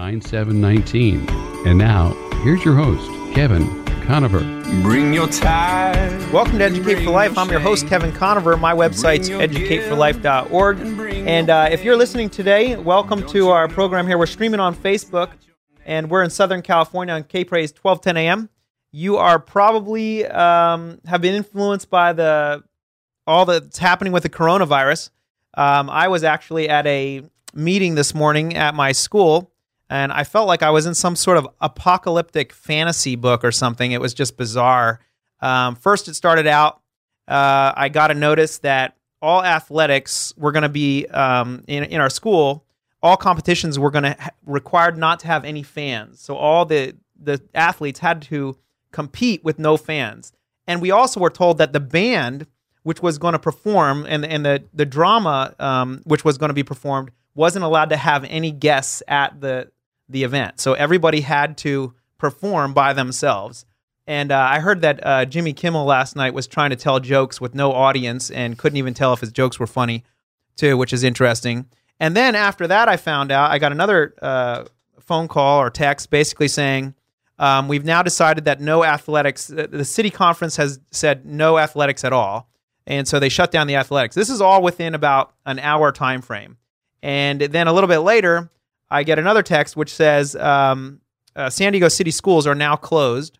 [0.00, 1.28] 9719.
[1.66, 4.38] And now, here's your host, Kevin Conover.
[4.80, 6.32] Bring your tide.
[6.32, 7.36] Welcome to Educate for Life.
[7.36, 8.56] I'm your host, Kevin Conover.
[8.56, 10.80] My website's educateforlife.org.
[11.28, 14.16] And uh, if you're listening today, welcome to our program here.
[14.16, 15.32] We're streaming on Facebook,
[15.84, 18.48] and we're in Southern California on K Praise 1210 a.m.
[18.92, 22.64] You are probably um, have been influenced by the
[23.26, 25.10] all that's happening with the coronavirus.
[25.52, 27.22] Um, I was actually at a
[27.52, 29.52] meeting this morning at my school,
[29.90, 33.90] and I felt like I was in some sort of apocalyptic fantasy book or something.
[33.90, 35.00] It was just bizarre.
[35.40, 36.80] Um, first, it started out,
[37.26, 42.00] uh, I got a notice that all athletics were going to be um, in, in
[42.00, 42.64] our school,
[43.02, 46.20] all competitions were going to ha- required not to have any fans.
[46.20, 48.56] So all the the athletes had to
[48.92, 50.32] compete with no fans.
[50.66, 52.46] And we also were told that the band,
[52.82, 56.54] which was going to perform, and and the the drama, um, which was going to
[56.54, 59.70] be performed, wasn't allowed to have any guests at the
[60.10, 60.60] the event.
[60.60, 63.64] So everybody had to perform by themselves.
[64.06, 67.40] And uh, I heard that uh, Jimmy Kimmel last night was trying to tell jokes
[67.40, 70.04] with no audience and couldn't even tell if his jokes were funny,
[70.56, 71.66] too, which is interesting.
[72.00, 74.64] And then after that, I found out I got another uh,
[74.98, 76.94] phone call or text basically saying,
[77.38, 82.12] um, We've now decided that no athletics, the city conference has said no athletics at
[82.12, 82.48] all.
[82.86, 84.14] And so they shut down the athletics.
[84.14, 86.56] This is all within about an hour time frame.
[87.02, 88.50] And then a little bit later,
[88.90, 91.00] I get another text which says um,
[91.36, 93.38] uh, San Diego City schools are now closed.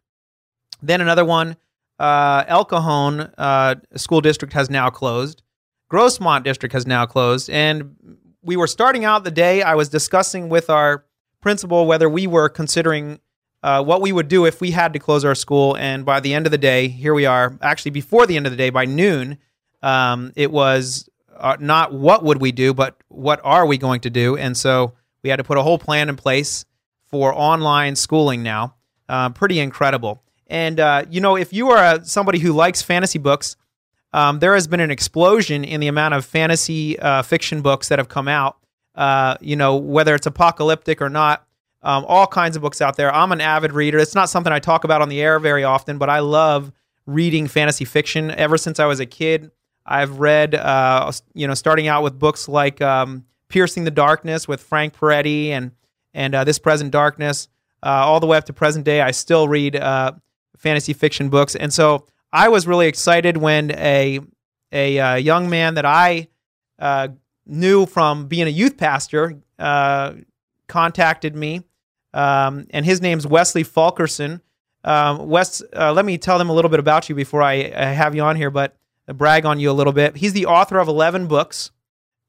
[0.83, 1.57] Then another one,
[1.99, 5.43] uh, El Cajon uh, School District has now closed.
[5.91, 7.51] Grossmont District has now closed.
[7.51, 7.97] And
[8.43, 11.05] we were starting out the day, I was discussing with our
[11.41, 13.21] principal whether we were considering
[13.63, 15.77] uh, what we would do if we had to close our school.
[15.77, 17.59] And by the end of the day, here we are.
[17.61, 19.37] Actually, before the end of the day, by noon,
[19.83, 24.11] um, it was uh, not what would we do, but what are we going to
[24.11, 24.37] do?
[24.37, 26.65] And so we had to put a whole plan in place
[27.07, 28.75] for online schooling now.
[29.09, 30.23] Uh, pretty incredible.
[30.47, 33.57] And uh, you know, if you are somebody who likes fantasy books,
[34.13, 37.99] um, there has been an explosion in the amount of fantasy uh, fiction books that
[37.99, 38.57] have come out.
[38.95, 41.47] Uh, you know, whether it's apocalyptic or not,
[41.83, 43.15] um, all kinds of books out there.
[43.15, 43.99] I'm an avid reader.
[43.99, 46.73] It's not something I talk about on the air very often, but I love
[47.07, 48.31] reading fantasy fiction.
[48.33, 49.53] Ever since I was a kid,
[49.87, 54.63] I've read, uh, you know, starting out with books like um, Piercing the Darkness with
[54.63, 55.73] Frank Peretti and
[56.15, 57.49] and uh, This Present Darkness,
[57.83, 59.01] uh, all the way up to present day.
[59.01, 60.13] I still read uh,
[60.57, 64.21] fantasy fiction books, and so I was really excited when a
[64.73, 66.29] a uh, young man that I
[66.79, 67.09] uh,
[67.45, 70.15] knew from being a youth pastor uh,
[70.69, 71.65] contacted me,
[72.15, 74.41] um, and his name's Wesley Fulkerson.
[74.83, 78.15] Um, Wes, let me tell them a little bit about you before I, I have
[78.15, 78.77] you on here, but
[79.15, 80.17] brag on you a little bit.
[80.17, 81.71] He's the author of 11 books.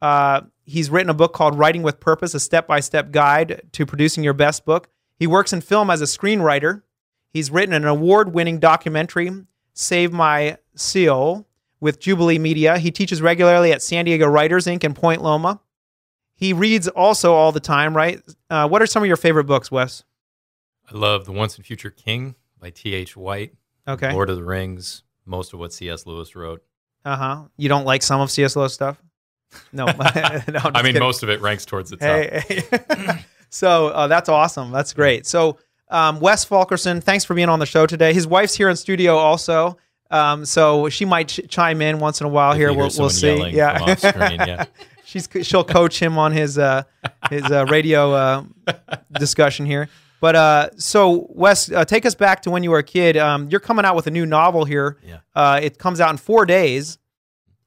[0.01, 3.85] Uh, he's written a book called Writing with Purpose, a step by step guide to
[3.85, 4.89] producing your best book.
[5.17, 6.81] He works in film as a screenwriter.
[7.29, 9.31] He's written an award winning documentary,
[9.73, 11.47] Save My Seal,
[11.79, 12.77] with Jubilee Media.
[12.77, 14.83] He teaches regularly at San Diego Writers Ink.
[14.83, 15.61] in Point Loma.
[16.35, 18.21] He reads also all the time, right?
[18.49, 20.03] Uh, what are some of your favorite books, Wes?
[20.91, 23.15] I love The Once and Future King by T.H.
[23.15, 23.53] White.
[23.87, 24.11] Okay.
[24.11, 26.05] Lord of the Rings, most of what C.S.
[26.05, 26.63] Lewis wrote.
[27.05, 27.43] Uh huh.
[27.57, 28.55] You don't like some of C.S.
[28.55, 29.01] Lewis stuff?
[29.73, 29.85] No.
[29.85, 30.41] no I
[30.81, 30.99] mean, kidding.
[30.99, 32.07] most of it ranks towards the top.
[32.07, 33.25] Hey, hey.
[33.49, 34.71] so uh, that's awesome.
[34.71, 35.25] That's great.
[35.25, 35.57] So,
[35.89, 38.13] um, Wes Fulkerson, thanks for being on the show today.
[38.13, 39.77] His wife's here in studio also.
[40.09, 42.73] Um, so she might ch- chime in once in a while if here.
[42.73, 43.49] We'll, we'll see.
[43.49, 43.95] Yeah.
[43.95, 44.65] Screen, yeah.
[45.05, 46.83] She's she'll coach him on his uh,
[47.29, 48.43] his uh, radio uh,
[49.11, 49.89] discussion here.
[50.21, 53.17] But uh, so Wes, uh, take us back to when you were a kid.
[53.17, 54.97] Um, you're coming out with a new novel here.
[55.03, 55.17] Yeah.
[55.35, 56.97] Uh, it comes out in four days,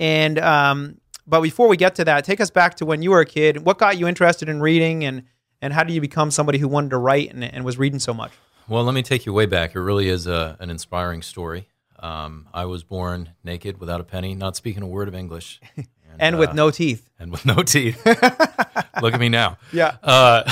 [0.01, 3.21] and um, but before we get to that, take us back to when you were
[3.21, 3.65] a kid.
[3.65, 5.25] What got you interested in reading, and
[5.61, 8.13] and how did you become somebody who wanted to write and, and was reading so
[8.13, 8.33] much?
[8.69, 9.75] Well, let me take you way back.
[9.75, 11.69] It really is a, an inspiring story.
[11.99, 15.87] Um, I was born naked, without a penny, not speaking a word of English, and,
[16.19, 17.09] and with uh, no teeth.
[17.19, 18.05] And with no teeth.
[18.07, 19.59] Look at me now.
[19.73, 19.97] Yeah.
[20.03, 20.51] Uh,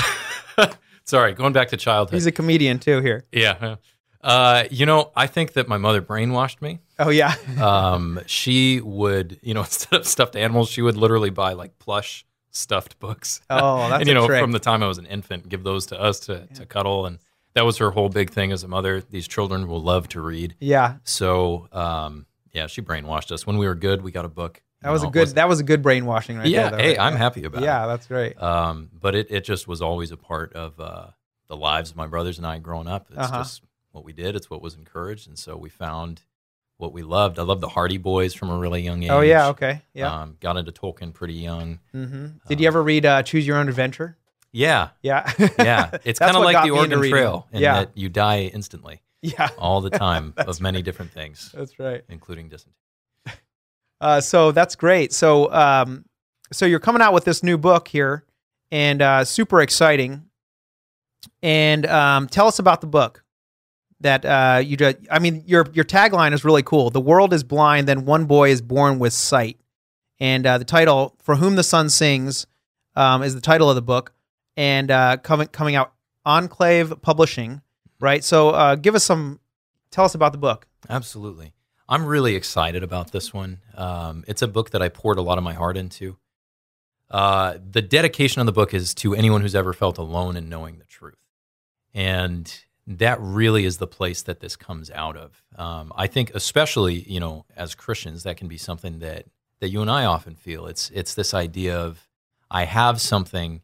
[1.05, 2.15] Sorry, going back to childhood.
[2.15, 3.25] He's a comedian too here.
[3.31, 3.75] Yeah.
[4.21, 6.79] Uh, you know, I think that my mother brainwashed me.
[7.05, 7.35] Oh yeah.
[7.61, 12.25] um, she would, you know, instead of stuffed animals, she would literally buy like plush
[12.51, 13.41] stuffed books.
[13.49, 14.41] Oh, that's and you know, trick.
[14.41, 16.57] from the time I was an infant, give those to us to yeah.
[16.57, 17.19] to cuddle, and
[17.53, 19.01] that was her whole big thing as a mother.
[19.01, 20.55] These children will love to read.
[20.59, 20.95] Yeah.
[21.03, 23.45] So, um, yeah, she brainwashed us.
[23.45, 24.61] When we were good, we got a book.
[24.81, 25.21] That was know, a good.
[25.21, 26.71] Was, that was a good brainwashing, right yeah, there.
[26.71, 26.99] Though, hey, right?
[26.99, 27.81] I'm happy about yeah, it.
[27.81, 28.41] Yeah, that's great.
[28.41, 31.07] Um, but it, it just was always a part of uh,
[31.47, 33.07] the lives of my brothers and I growing up.
[33.09, 33.37] It's uh-huh.
[33.39, 33.61] just
[33.91, 34.35] what we did.
[34.35, 36.21] It's what was encouraged, and so we found
[36.77, 37.39] what we loved.
[37.39, 39.09] I loved the Hardy Boys from a really young age.
[39.09, 40.21] Oh yeah, okay, yeah.
[40.21, 41.79] Um, got into Tolkien pretty young.
[41.93, 42.25] Mm-hmm.
[42.47, 44.17] Did um, you ever read uh, Choose Your Own Adventure?
[44.51, 45.31] Yeah, Yeah.
[45.57, 45.97] yeah.
[46.03, 46.99] It's kind of like the Oregon.
[47.09, 47.79] Trail in Yeah.
[47.79, 49.49] that you die instantly yeah.
[49.57, 52.03] all the time of many different things, That's right.
[52.09, 52.75] including dysentery.
[53.99, 55.13] Uh, so that's great.
[55.13, 56.03] So, um,
[56.51, 58.25] so you're coming out with this new book here,
[58.69, 60.25] and uh, super exciting.
[61.41, 63.22] And um, tell us about the book
[64.03, 64.97] that uh, you just.
[65.11, 66.89] I mean, your your tagline is really cool.
[66.89, 69.59] The world is blind, then one boy is born with sight.
[70.19, 72.45] And uh, the title, "For Whom the Sun Sings,"
[72.95, 74.13] um, is the title of the book,
[74.55, 75.93] and uh, coming coming out
[76.25, 77.61] Enclave Publishing,
[77.99, 78.23] right?
[78.23, 79.39] So, uh, give us some.
[79.91, 80.67] Tell us about the book.
[80.89, 81.53] Absolutely.
[81.89, 83.59] I'm really excited about this one.
[83.75, 86.17] Um, it's a book that I poured a lot of my heart into.
[87.11, 90.79] Uh, the dedication of the book is to anyone who's ever felt alone in knowing
[90.79, 91.17] the truth.
[91.93, 92.51] And
[92.85, 95.43] that really is the place that this comes out of.
[95.55, 99.25] Um, I think, especially, you know, as Christians, that can be something that,
[99.59, 100.67] that you and I often feel.
[100.67, 102.07] It's, it's this idea of,
[102.51, 103.61] I have something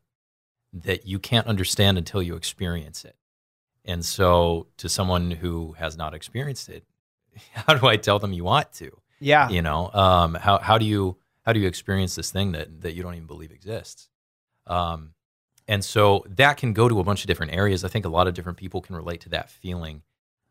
[0.72, 3.16] that you can't understand until you experience it.
[3.86, 6.84] And so, to someone who has not experienced it,
[7.54, 8.92] how do I tell them you want to?
[9.20, 9.50] Yeah.
[9.50, 12.94] You know, um, how how do you how do you experience this thing that that
[12.94, 14.10] you don't even believe exists?
[14.68, 15.14] Um,
[15.70, 17.86] and so that can go to a bunch of different areas.
[17.86, 20.02] I think a lot of different people can relate to that feeling.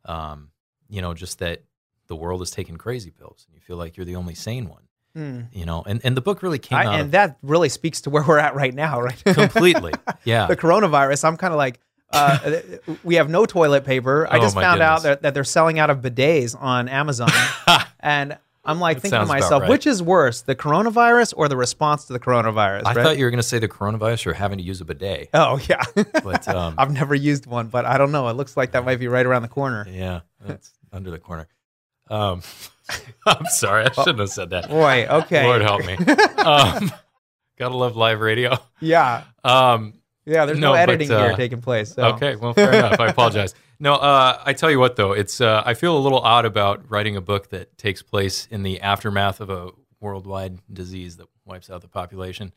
[0.05, 0.50] Um,
[0.88, 1.65] you know, just that
[2.06, 4.82] the world is taking crazy pills, and you feel like you're the only sane one.
[5.17, 5.49] Mm.
[5.53, 8.03] You know, and and the book really came I, out and of that really speaks
[8.03, 9.23] to where we're at right now, right?
[9.25, 9.93] completely.
[10.25, 11.25] Yeah, the coronavirus.
[11.25, 11.81] I'm kind of like,
[12.12, 12.61] uh,
[13.03, 14.29] we have no toilet paper.
[14.31, 17.31] I Oh, just found out that, that they're selling out of bidets on Amazon,
[18.00, 18.38] and
[18.69, 19.70] I'm like thinking to myself, right.
[19.70, 22.82] which is worse, the coronavirus or the response to the coronavirus?
[22.85, 23.03] I right?
[23.03, 25.59] thought you were going to say the coronavirus or having to use a bidet, Oh
[25.69, 25.82] yeah,
[26.23, 28.29] but um, I've never used one, but I don't know.
[28.29, 29.87] It looks like that might be right around the corner.
[29.91, 31.49] yeah, that's under the corner.
[32.11, 32.43] Um,
[33.26, 34.69] I'm sorry, I shouldn't have said that.
[34.70, 35.44] Boy, okay.
[35.44, 35.94] Lord help me.
[36.38, 36.93] Um,
[37.59, 38.59] gotta love live radio.
[38.81, 39.94] Yeah, Um,
[40.26, 40.44] yeah.
[40.44, 41.94] There's no, No, but, editing here uh, taking place.
[41.94, 42.03] So.
[42.15, 43.00] Okay, well, fair enough.
[43.00, 43.55] I apologize.
[43.81, 46.91] No, uh, I tell you what, though, it's uh, I feel a little odd about
[46.91, 49.71] writing a book that takes place in the aftermath of a
[50.01, 52.53] worldwide disease that wipes out the population.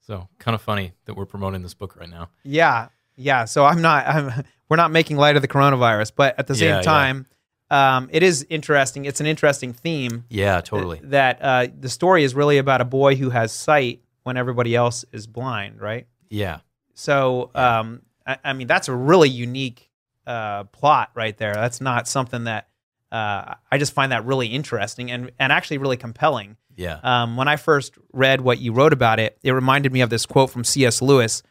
[0.00, 2.28] So, kind of funny that we're promoting this book right now.
[2.42, 3.44] Yeah, yeah.
[3.44, 4.06] So I'm not.
[4.06, 4.44] I'm.
[4.68, 6.82] We're not making light of the coronavirus, but at the same Yeah, yeah.
[6.82, 7.26] time,
[7.70, 9.04] um, it is interesting.
[9.04, 10.24] It's an interesting theme.
[10.30, 11.00] Yeah, totally.
[11.04, 15.04] That uh, the story is really about a boy who has sight when everybody else
[15.12, 16.06] is blind, right?
[16.30, 16.60] Yeah,
[16.94, 19.90] So, um, I, I mean, that's a really unique
[20.26, 21.54] uh, plot right there.
[21.54, 22.68] That's not something that
[23.12, 26.56] uh, I just find that really interesting and and actually really compelling.
[26.76, 30.10] yeah, Um, when I first read what you wrote about it, it reminded me of
[30.10, 31.00] this quote from C.S.
[31.00, 31.42] Lewis.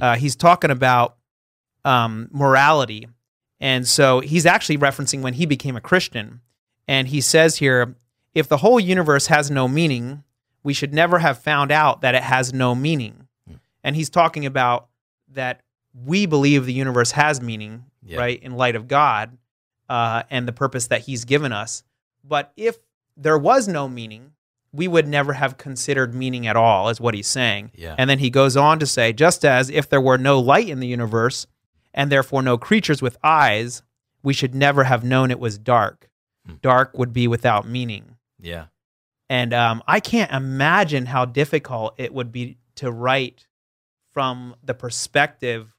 [0.00, 1.16] Uh, he's talking about
[1.84, 3.06] um, morality.
[3.60, 6.40] And so he's actually referencing when he became a Christian.
[6.88, 7.94] And he says here
[8.34, 10.24] if the whole universe has no meaning,
[10.62, 13.28] we should never have found out that it has no meaning.
[13.84, 14.88] And he's talking about
[15.28, 15.60] that
[15.92, 18.18] we believe the universe has meaning, Yeah.
[18.18, 19.38] right, in light of God
[19.88, 21.84] uh, and the purpose that he's given us.
[22.24, 22.78] But if
[23.16, 24.32] there was no meaning,
[24.72, 27.72] we would never have considered meaning at all, is what he's saying.
[27.74, 27.94] Yeah.
[27.98, 30.80] And then he goes on to say, just as if there were no light in
[30.80, 31.46] the universe,
[31.94, 33.82] and therefore no creatures with eyes,
[34.22, 36.08] we should never have known it was dark.
[36.46, 36.54] Hmm.
[36.62, 38.16] Dark would be without meaning.
[38.40, 38.66] yeah,
[39.28, 43.46] And um, I can't imagine how difficult it would be to write
[44.12, 45.72] from the perspective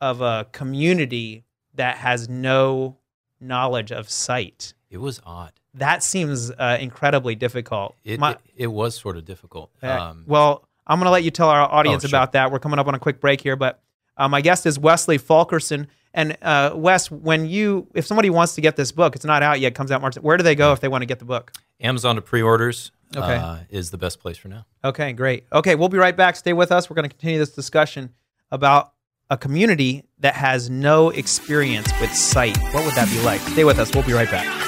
[0.00, 1.44] of a community
[1.78, 2.98] that has no
[3.40, 4.74] knowledge of sight.
[4.90, 5.52] it was odd.
[5.74, 7.94] That seems uh, incredibly difficult.
[8.04, 9.70] It, My- it, it was sort of difficult.
[9.82, 12.16] Um, well, I'm going to let you tell our audience Oh, sure.
[12.18, 12.50] about that.
[12.50, 13.80] We're coming up on a quick break here, but
[14.16, 15.86] uh, my guest is Wesley Fulkerson.
[16.14, 19.60] And uh, Wes, when you, if somebody wants to get this book, it's not out
[19.60, 20.16] yet, comes out March.
[20.16, 21.52] Where do they go if they want to get the book?
[21.80, 23.36] Amazon to pre-orders Okay.
[23.36, 24.64] uh, is the best place for now.
[24.82, 25.44] Okay, great.
[25.52, 26.34] Okay, we'll be right back.
[26.34, 26.90] Stay with us.
[26.90, 28.14] We're going to continue this discussion
[28.50, 28.94] about
[29.30, 32.56] a community that has no experience with sight.
[32.72, 33.40] What would that be like?
[33.40, 33.94] Stay with us.
[33.94, 34.67] We'll be right back.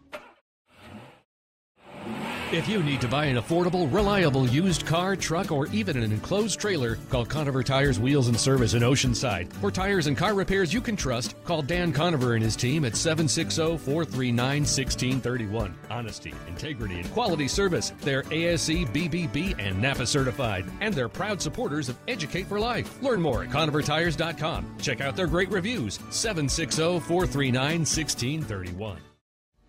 [2.51, 6.59] If you need to buy an affordable, reliable used car, truck, or even an enclosed
[6.59, 9.53] trailer, call Conover Tires Wheels and Service in Oceanside.
[9.53, 12.97] For tires and car repairs you can trust, call Dan Conover and his team at
[12.97, 15.73] 760 439 1631.
[15.89, 17.93] Honesty, integrity, and quality service.
[18.01, 23.01] They're ASE, BBB, and NAPA certified, and they're proud supporters of Educate for Life.
[23.01, 24.75] Learn more at ConoverTires.com.
[24.81, 25.99] Check out their great reviews.
[26.09, 29.10] 760 439 1631.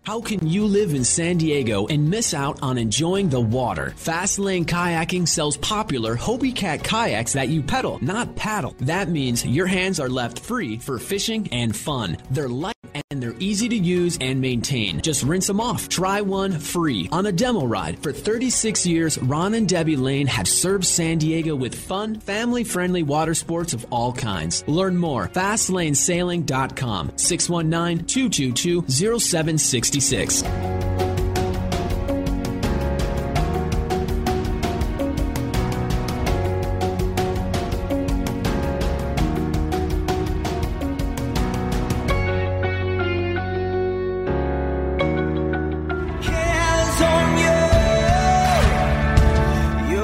[0.03, 3.93] How can you live in San Diego and miss out on enjoying the water?
[3.95, 8.75] Fastlane Kayaking sells popular Hobie Cat kayaks that you pedal, not paddle.
[8.79, 12.17] That means your hands are left free for fishing and fun.
[12.31, 12.73] They're light
[13.11, 14.99] and they're easy to use and maintain.
[15.01, 15.87] Just rinse them off.
[15.87, 17.97] Try one free on a demo ride.
[18.03, 23.03] For 36 years, Ron and Debbie Lane have served San Diego with fun, family friendly
[23.03, 24.67] water sports of all kinds.
[24.67, 25.29] Learn more.
[25.29, 29.92] FastlaneSailing.com 619 222 0760.
[29.93, 30.41] 66.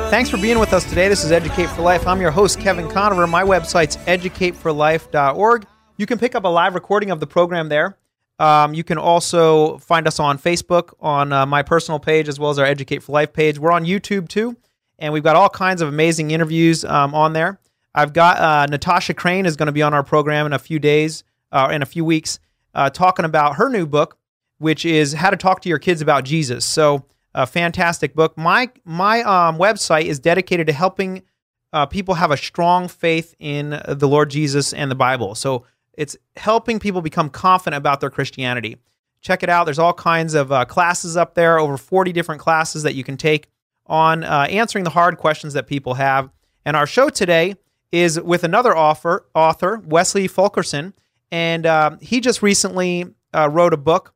[0.09, 1.07] Thanks for being with us today.
[1.07, 2.05] This is Educate for Life.
[2.05, 3.25] I'm your host, Kevin Conover.
[3.25, 5.65] My website's educateforlife.org.
[5.97, 7.98] You can pick up a live recording of the program there.
[8.39, 12.49] Um, you can also find us on Facebook, on uh, my personal page, as well
[12.49, 13.59] as our Educate for Life page.
[13.59, 14.55] We're on YouTube too,
[14.97, 17.59] and we've got all kinds of amazing interviews um, on there.
[17.93, 20.79] I've got uh, Natasha Crain is going to be on our program in a few
[20.79, 22.39] days, uh, in a few weeks,
[22.73, 24.17] uh, talking about her new book,
[24.57, 26.65] which is How to Talk to Your Kids About Jesus.
[26.65, 27.05] So,
[27.35, 28.37] a fantastic book.
[28.37, 31.23] My my um, website is dedicated to helping
[31.73, 35.35] uh, people have a strong faith in the Lord Jesus and the Bible.
[35.35, 35.65] So
[35.99, 38.77] it's helping people become confident about their Christianity.
[39.19, 39.65] Check it out.
[39.65, 43.17] There's all kinds of uh, classes up there, over 40 different classes that you can
[43.17, 43.49] take
[43.85, 46.29] on uh, answering the hard questions that people have.
[46.63, 47.55] And our show today
[47.91, 50.93] is with another author, author Wesley Fulkerson,
[51.33, 53.03] and uh, he just recently
[53.35, 54.13] uh, wrote a book,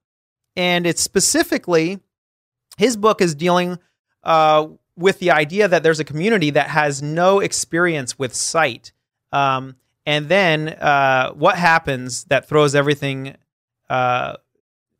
[0.56, 2.00] and it's specifically
[2.78, 3.78] his book is dealing
[4.24, 8.94] uh, with the idea that there's a community that has no experience with sight.
[9.34, 9.76] Um,
[10.06, 13.36] and then uh, what happens that throws everything,
[13.90, 14.36] uh,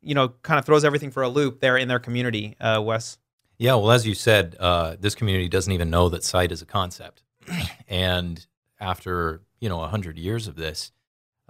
[0.00, 3.18] you know, kind of throws everything for a loop there in their community, uh, Wes?
[3.58, 6.66] Yeah, well, as you said, uh, this community doesn't even know that sight is a
[6.66, 7.22] concept.
[7.88, 8.44] and
[8.80, 10.92] after, you know, 100 years of this,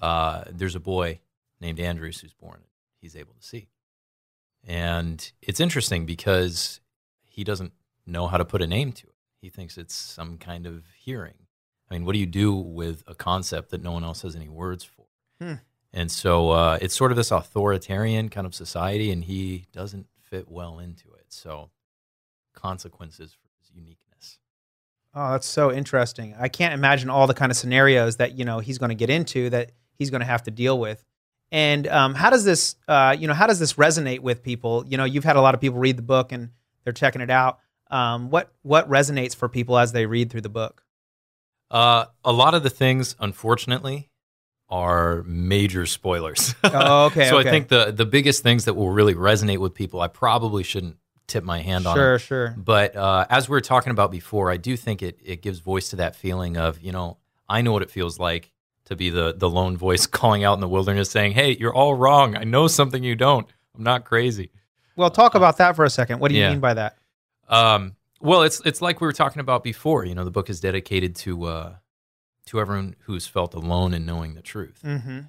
[0.00, 1.20] uh, there's a boy
[1.60, 2.60] named Andreas who's born.
[3.00, 3.68] He's able to see.
[4.66, 6.80] And it's interesting because
[7.22, 7.72] he doesn't
[8.06, 9.14] know how to put a name to it.
[9.40, 11.34] He thinks it's some kind of hearing
[11.90, 14.48] I mean, what do you do with a concept that no one else has any
[14.48, 15.06] words for?
[15.40, 15.54] Hmm.
[15.92, 20.50] And so uh, it's sort of this authoritarian kind of society, and he doesn't fit
[20.50, 21.26] well into it.
[21.28, 21.70] So
[22.54, 24.38] consequences for his uniqueness.
[25.14, 26.34] Oh, that's so interesting.
[26.38, 29.10] I can't imagine all the kind of scenarios that you know he's going to get
[29.10, 31.04] into that he's going to have to deal with.
[31.52, 34.84] And um, how does this, uh, you know, how does this resonate with people?
[34.88, 36.50] You know, you've had a lot of people read the book and
[36.82, 37.60] they're checking it out.
[37.90, 40.83] Um, what what resonates for people as they read through the book?
[41.74, 44.08] Uh, a lot of the things, unfortunately,
[44.68, 46.54] are major spoilers.
[46.62, 47.28] Oh, okay.
[47.28, 47.48] so okay.
[47.48, 50.96] I think the the biggest things that will really resonate with people, I probably shouldn't
[51.26, 51.96] tip my hand on.
[51.96, 52.54] Sure, sure.
[52.56, 55.90] But uh, as we were talking about before, I do think it it gives voice
[55.90, 58.52] to that feeling of you know I know what it feels like
[58.84, 61.94] to be the the lone voice calling out in the wilderness, saying, "Hey, you're all
[61.94, 62.36] wrong.
[62.36, 63.46] I know something you don't.
[63.76, 64.50] I'm not crazy."
[64.96, 66.20] Well, talk about that for a second.
[66.20, 66.50] What do you Yeah.
[66.50, 66.96] mean by that?
[67.48, 70.04] Um, well, it's it's like we were talking about before.
[70.04, 71.74] You know, the book is dedicated to uh,
[72.46, 74.80] to everyone who's felt alone in knowing the truth.
[74.84, 75.20] Mm-hmm.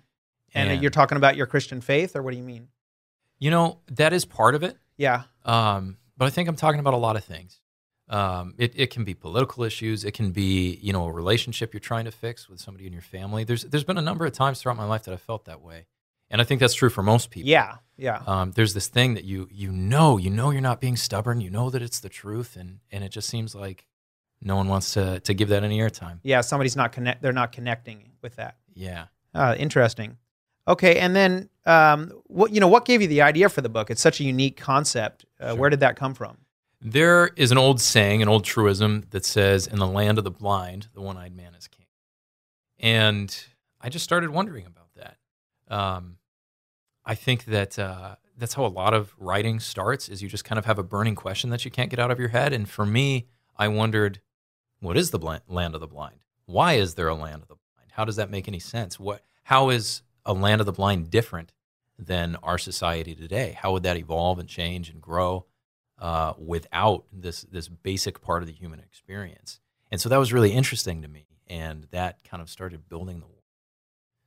[0.58, 2.70] And, you're talking about your Christian faith, or what do you mean?
[3.40, 4.78] you know, that is part of it.
[4.98, 5.24] Yeah.
[5.44, 7.60] Um, but I think I'm talking about a lot of things.
[8.08, 10.04] Um, it, it can be political issues.
[10.06, 13.02] It can be, you know, a relationship you're trying to fix with somebody in your
[13.02, 13.44] family.
[13.44, 15.88] There's there's been a number of times throughout my life that I felt that way,
[16.30, 17.50] and I think that's true for most people.
[17.50, 17.78] Yeah.
[17.98, 18.22] Yeah.
[18.28, 21.42] Um, there's this thing that you you know you know you're not being stubborn.
[21.42, 23.86] You know that it's the truth, and and it just seems like
[24.42, 26.20] no one wants to to give that any airtime.
[26.24, 26.42] yeah.
[26.42, 27.22] Somebody's not connect.
[27.22, 28.58] They're not connecting with that.
[28.74, 29.06] Yeah.
[29.34, 30.18] Uh, interesting.
[30.68, 32.68] Okay, and then um, what you know?
[32.68, 33.90] What gave you the idea for the book?
[33.92, 35.26] It's such a unique concept.
[35.40, 35.56] Uh, Sure.
[35.58, 36.38] Where did that come from?
[36.82, 40.32] There is an old saying, an old truism that says, "In the land of the
[40.32, 41.86] blind, the one-eyed man is king."
[42.80, 43.36] And
[43.82, 45.18] I just started wondering about that.
[45.74, 46.18] Um,
[47.06, 50.60] I think that uh, that's how a lot of writing starts: is you just kind
[50.60, 52.54] of have a burning question that you can't get out of your head.
[52.54, 54.22] And for me, I wondered,
[54.80, 56.24] what is the bl- land of the blind?
[56.46, 57.92] Why is there a land of the blind?
[57.92, 59.00] How does that make any sense?
[59.00, 59.24] What?
[59.44, 61.54] How is a land of the blind different
[61.98, 63.58] than our society today?
[63.60, 65.46] How would that evolve and change and grow?
[66.00, 69.60] uh, without this this basic part of the human experience.
[69.92, 73.26] And so that was really interesting to me, and that kind of started building the.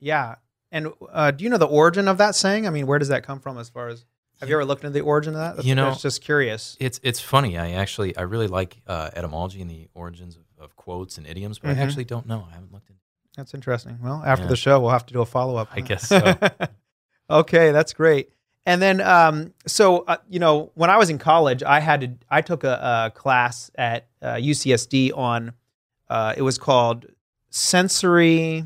[0.00, 0.36] Yeah.
[0.70, 2.66] And uh, do you know the origin of that saying?
[2.66, 3.56] I mean, where does that come from?
[3.58, 4.04] As far as
[4.40, 5.56] have you ever looked into the origin of that?
[5.56, 6.76] That's, You know- just curious.
[6.78, 7.56] It's it's funny.
[7.58, 11.58] I actually I really like uh, etymology and the origins of, of quotes and idioms,
[11.58, 11.78] but Mhm.
[11.78, 12.46] I actually don't know.
[12.50, 13.00] I haven't looked into.
[13.36, 13.98] That's interesting.
[14.02, 14.50] Well, after Yeah.
[14.50, 15.68] the show, we'll have to do a follow up.
[15.72, 16.36] I guess so.
[17.30, 18.30] okay, that's great.
[18.66, 22.10] And then, um, so uh, you know, when I was in college, I had to.
[22.28, 25.52] I took a, a class at uh, UCSD on.
[26.10, 27.06] Uh, it was called
[27.50, 28.64] sensory.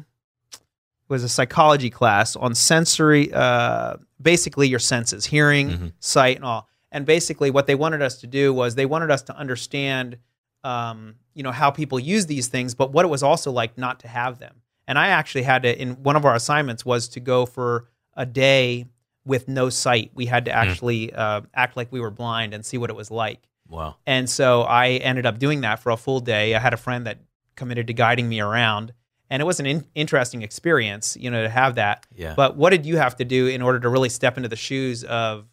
[1.13, 5.93] Was a psychology class on sensory, uh, basically your senses, hearing, Mhm.
[6.01, 6.69] sight, and all.
[6.91, 10.17] And basically, what they wanted us to do was they wanted us to understand,
[10.65, 14.01] um, you know, how people use these things, but what it was also like not
[14.01, 14.55] to have them.
[14.89, 15.81] And I actually had to.
[15.81, 18.87] In one of our assignments was to go for a day
[19.25, 20.11] with no sight.
[20.15, 23.11] We had to actually uh, act like we were blind and see what it was
[23.11, 23.41] like.
[23.69, 23.97] Wow.
[24.07, 26.55] And so I ended up doing that for a full day.
[26.55, 27.19] I had a friend that
[27.55, 28.93] committed to guiding me around,
[29.33, 32.07] and it was an in- interesting experience, you know, to have that.
[32.15, 32.35] Yeah.
[32.37, 35.03] But what did you have to do in order to really step into the shoes
[35.05, 35.47] of,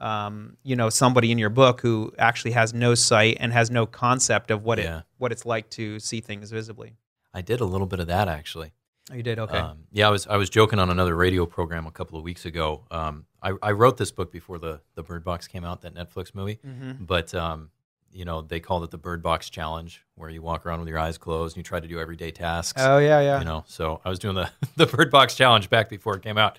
[0.00, 3.84] um, you know, somebody in your book who actually has no sight and has no
[3.86, 4.98] concept of what Yeah.
[4.98, 6.96] it what it's like to see things visibly?
[7.34, 8.72] I did a little bit of that actually.
[9.10, 9.58] Oh, you did okay.
[9.58, 12.44] Um, yeah, I was I was joking on another radio program a couple of weeks
[12.46, 12.84] ago.
[12.90, 16.34] Um, I, I wrote this book before the the Bird Box came out, that Netflix
[16.34, 16.58] movie.
[16.66, 17.06] Mhm.
[17.06, 17.70] But um,
[18.12, 20.98] you know, they called it the Bird Box Challenge, where you walk around with your
[20.98, 22.80] eyes closed and you try to do everyday tasks.
[22.84, 23.38] Oh yeah, yeah.
[23.38, 26.38] You know, so I was doing the the Bird Box Challenge back before it came
[26.38, 26.58] out.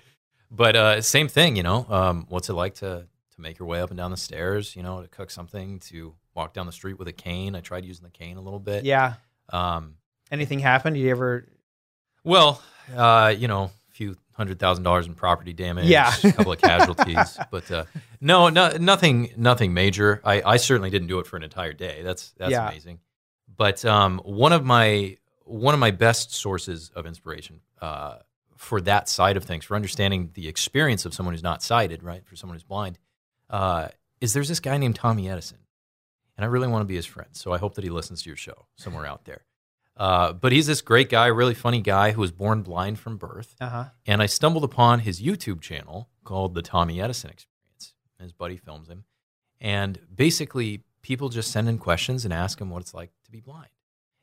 [0.50, 1.86] But uh, same thing, you know.
[1.88, 4.74] Um, what's it like to to make your way up and down the stairs?
[4.76, 7.54] You know, to cook something, to walk down the street with a cane.
[7.54, 8.84] I tried using the cane a little bit.
[8.84, 9.14] yeah.
[9.50, 9.94] Um,
[10.32, 10.94] Anything happened?
[10.94, 11.46] Did you ever?
[12.22, 12.62] Well,
[12.94, 16.12] uh, you know, a few hundred thousand dollars in property damage, Yeah.
[16.24, 17.84] a couple of casualties, but uh,
[18.20, 20.20] no, no, nothing, nothing major.
[20.24, 22.00] I, I certainly didn't do it for an entire day.
[22.02, 22.68] That's that's Yeah.
[22.68, 23.00] amazing.
[23.54, 28.16] But um, one of my one of my best sources of inspiration uh,
[28.56, 32.24] for that side of things, for understanding the experience of someone who's not sighted, right,
[32.24, 32.98] for someone who's blind,
[33.50, 33.88] uh,
[34.20, 35.58] is there's this guy named Tommy Edison,
[36.36, 37.28] and I really want to be his friend.
[37.32, 39.42] So I hope that he listens to your show somewhere out there.
[40.00, 43.54] Uh, but he's this great guy, really funny guy who was born blind from birth.
[43.60, 43.84] Uh huh.
[44.06, 47.92] And I stumbled upon his YouTube channel called The Tommy Edison Experience.
[48.18, 49.04] His buddy films him.
[49.60, 53.40] And basically, people just send in questions and ask him what it's like to be
[53.40, 53.68] blind.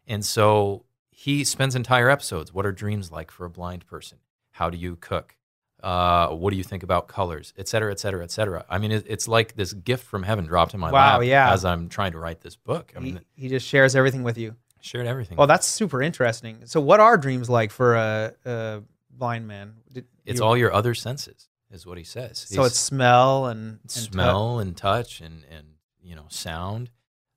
[0.08, 2.52] And so he spends entire episodes.
[2.52, 4.18] What are dreams like for a blind person?
[4.50, 5.36] How do you cook?
[5.84, 8.66] Uh, what do you think about colors, et cetera, et cetera, et cetera?
[8.68, 11.54] I mean, it, it's like this gift from heaven dropped in my Wow, lap yeah.
[11.54, 12.94] as I'm trying to write this book.
[12.96, 14.56] I mean, he, he just shares everything with you.
[14.88, 15.38] Shared everything.
[15.38, 16.66] Well, that's super interesting.
[16.66, 19.74] So, what are dreams like for a, a blind man?
[19.92, 22.40] Did it's you- all your other senses, is what he says.
[22.40, 25.68] So He's- it's smell and, and smell and touch and and
[26.02, 26.90] you know sound,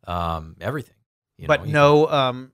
[0.06, 0.94] um, everything.
[1.38, 2.52] You but know, no, um,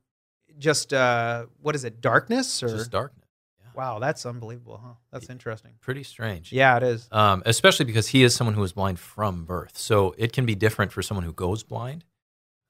[0.59, 2.01] just uh, what is it?
[2.01, 3.29] Darkness or just darkness.
[3.61, 3.71] Yeah.
[3.75, 4.95] wow, that's unbelievable, huh?
[5.13, 5.73] That's interesting.
[5.81, 6.53] Pretty strange.
[6.53, 7.09] Yeah, it is.
[7.11, 10.55] Um, especially because he is someone who is blind from birth, so it can be
[10.55, 12.05] different for someone who goes blind.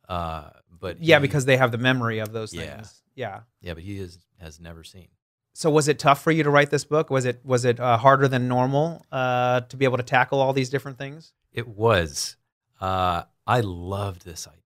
[0.08, 2.76] Uh, but Yeah, he- because they have the memory of those Yeah.
[2.76, 3.02] things.
[3.14, 3.40] Yeah.
[3.60, 5.08] yeah, but he is has never seen.
[5.54, 7.08] So was it tough for you to write this book?
[7.08, 10.52] Was it was it uh, harder than normal uh, to be able to tackle all
[10.52, 11.32] these different things?
[11.52, 12.36] It was.
[12.78, 14.60] Uh, I loved this idea.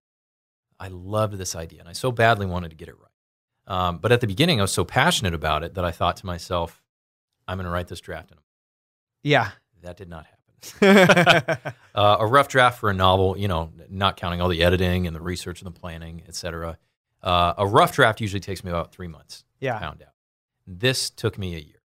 [0.80, 3.06] I loved this idea, and I so badly wanted to get it right.
[3.72, 6.26] Um, but at the beginning, I was so passionate about it that I thought to
[6.26, 6.82] myself,
[7.46, 8.40] "I'm going to write this draft in a
[9.22, 9.50] Yeah.
[9.82, 10.39] That did not happen.
[10.82, 15.14] uh, a rough draft for a novel, you know, not counting all the editing and
[15.14, 16.78] the research and the planning, et cetera.
[17.22, 19.78] Uh, a rough draft usually takes me about three months to yeah.
[19.78, 20.14] pound out.
[20.66, 21.80] This took me a year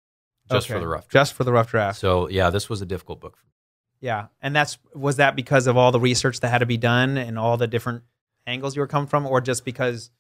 [0.51, 1.13] just for the rough draft.
[1.13, 1.99] Just for the rough draft.
[1.99, 3.53] So, yeah, this was a difficult book for me.
[4.01, 7.17] Yeah, and that's was that because of all the research that had to be done
[7.17, 8.03] and all the different
[8.49, 10.11] angles you were coming from, or just because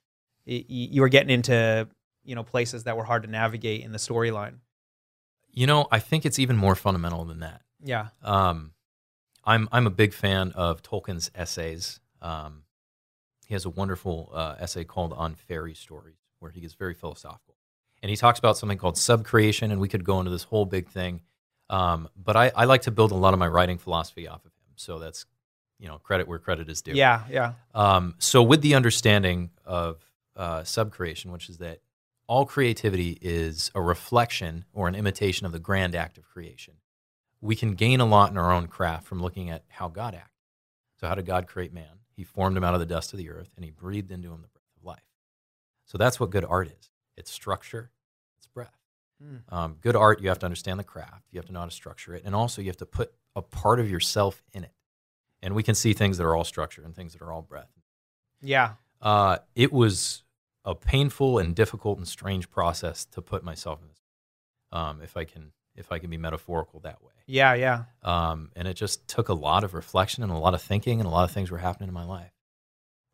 [0.46, 1.88] y- you were getting into
[2.24, 4.58] you know places that were hard to navigate in the storyline?
[5.50, 7.62] You know, I think it's even more fundamental than that.
[7.84, 8.72] Yeah, Um,
[9.44, 12.00] I'm I'm a big fan of Tolkien's essays.
[12.20, 12.62] Um,
[13.46, 17.56] he has a wonderful uh, essay called "On Fairy Stories," where he gets very philosophical,
[18.02, 19.70] and he talks about something called subcreation.
[19.72, 21.22] And we could go into this whole big thing,
[21.70, 24.52] um, but I, I like to build a lot of my writing philosophy off of
[24.52, 24.74] him.
[24.76, 25.26] So that's
[25.80, 26.92] you know credit where credit is due.
[26.92, 30.00] yeah, yeah, Um, so with the understanding of
[30.36, 31.80] uh, subcreation, which is that
[32.28, 36.74] all creativity is a reflection or an imitation of the grand act of creation,
[37.42, 40.30] we can gain a lot in our own craft from looking at how God acted.
[40.98, 41.98] So how did God create man?
[42.14, 44.40] He formed him out of the dust of the earth and he breathed into him
[44.40, 45.02] the breath of life.
[45.84, 46.90] So that's what good art is.
[47.16, 47.90] It's structure,
[48.38, 48.78] it's breath.
[49.22, 49.40] Mm.
[49.52, 51.26] Um, good art, you have to understand the craft.
[51.30, 53.42] You have to know how to structure it, and also you have to put a
[53.42, 54.72] part of yourself in it.
[55.42, 57.68] and we can see things that are all structure and things that are all breath.
[58.40, 58.74] Yeah.
[59.00, 60.22] Uh, it was
[60.64, 63.98] a painful and difficult and strange process to put myself in this.
[64.70, 67.12] Um, if I can, if I can be metaphorical that way.
[67.32, 67.54] Yeah.
[67.54, 67.84] Yeah.
[68.02, 71.06] Um, and it just took a lot of reflection and a lot of thinking, and
[71.06, 72.30] a lot of things were happening in my life.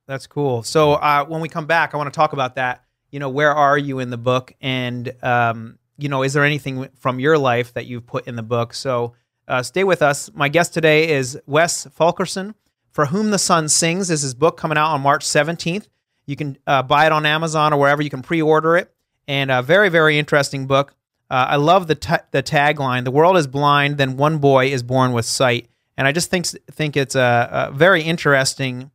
[0.09, 0.63] That's cool.
[0.65, 2.83] So uh, when we come back, I want to talk about that.
[3.11, 6.89] You know, where are you in the book, and um, you know, is there anything
[6.99, 8.75] from your life that you've put in the book?
[8.75, 9.15] So
[9.47, 10.31] uh, stay with us.
[10.35, 12.55] My guest today is Wes Fulkerson.
[12.91, 15.87] For Whom the Sun Sings is his book coming out on March 17th.
[16.27, 18.03] You can uh, buy it on Amazon or wherever.
[18.03, 18.93] You can pre-order it,
[19.29, 20.95] and a very, very interesting book.
[21.31, 24.83] Uh, I love the t- the tagline: "The world is blind, then one boy is
[24.83, 28.91] born with sight." And I just think think it's a, a very interesting,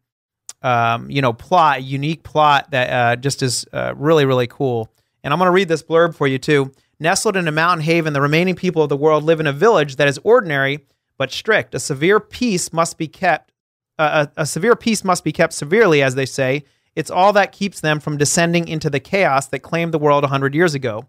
[0.61, 4.89] um, you know, plot, unique plot that uh, just is uh, really, really cool.
[5.23, 6.71] And I'm going to read this blurb for you too.
[6.99, 9.97] Nestled in a mountain haven, the remaining people of the world live in a village
[9.97, 10.85] that is ordinary
[11.17, 11.75] but strict.
[11.75, 13.51] A severe peace must be kept.
[13.99, 16.63] Uh, a, a severe peace must be kept severely, as they say.
[16.95, 20.27] It's all that keeps them from descending into the chaos that claimed the world a
[20.27, 21.07] hundred years ago.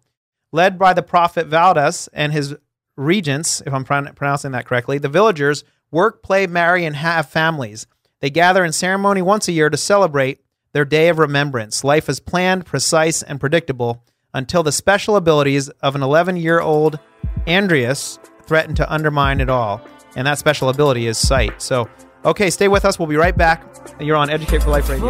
[0.55, 2.55] Led by the prophet Valdas and his
[2.97, 7.89] regents, if I'm pronouncing that correctly, the villagers work, play, marry, and have families.
[8.21, 11.83] They gather in ceremony once a year to celebrate their day of remembrance.
[11.83, 17.01] Life is planned, precise, and predictable until the special abilities of an 11 year old
[17.49, 19.83] Andreas threaten to undermine it all.
[20.15, 21.61] And that special ability is sight.
[21.61, 21.89] So,
[22.25, 22.97] okay, stay with us.
[22.97, 23.65] We'll be right back.
[23.99, 25.07] You're on Educate for Life Radio.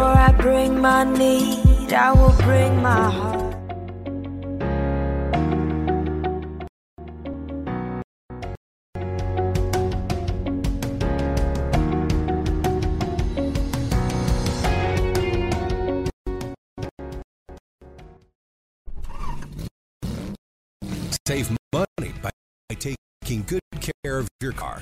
[21.27, 22.29] Save money by
[22.69, 23.61] taking good
[24.03, 24.81] care of your car.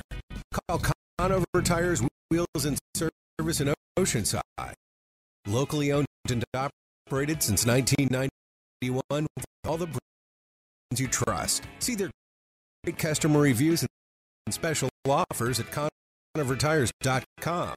[0.68, 0.82] Call
[1.18, 4.74] Conover Tires, Wheels, and Service in Oceanside.
[5.46, 10.00] Locally owned and operated since 1991 with all the brands
[10.98, 11.62] you trust.
[11.78, 12.10] See their
[12.84, 13.86] great customer reviews
[14.46, 15.66] and special offers at
[16.36, 17.74] ConoverTires.com.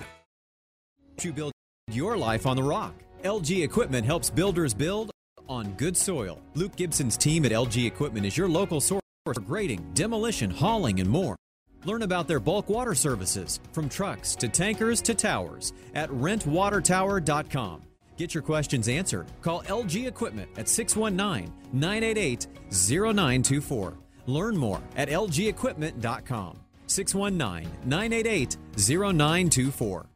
[1.21, 1.53] You build
[1.91, 2.95] your life on the rock.
[3.23, 5.11] LG Equipment helps builders build
[5.49, 6.41] on good soil.
[6.55, 11.09] Luke Gibson's team at LG Equipment is your local source for grading, demolition, hauling, and
[11.09, 11.37] more.
[11.85, 17.83] Learn about their bulk water services, from trucks to tankers to towers, at rentwatertower.com.
[18.16, 19.27] Get your questions answered.
[19.40, 23.95] Call LG Equipment at 619 988 0924.
[24.27, 26.59] Learn more at lgequipment.com.
[26.87, 30.07] 619 988 0924.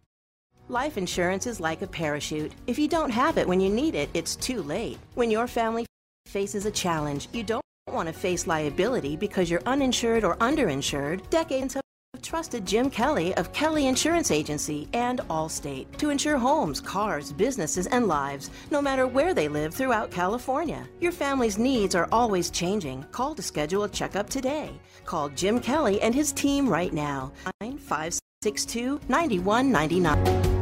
[0.69, 2.53] Life insurance is like a parachute.
[2.67, 4.99] If you don't have it when you need it, it's too late.
[5.15, 5.87] When your family
[6.27, 11.29] faces a challenge, you don't want to face liability because you're uninsured or underinsured.
[11.31, 11.83] Decades have
[12.21, 18.09] trusted Jim Kelly of Kelly Insurance Agency and Allstate to insure homes, cars, businesses, and
[18.09, 20.87] lives, no matter where they live throughout California.
[21.01, 23.05] Your family's needs are always changing.
[23.13, 24.71] Call to schedule a checkup today.
[25.05, 27.33] Call Jim Kelly and his team right now.
[27.61, 30.56] 562 9199.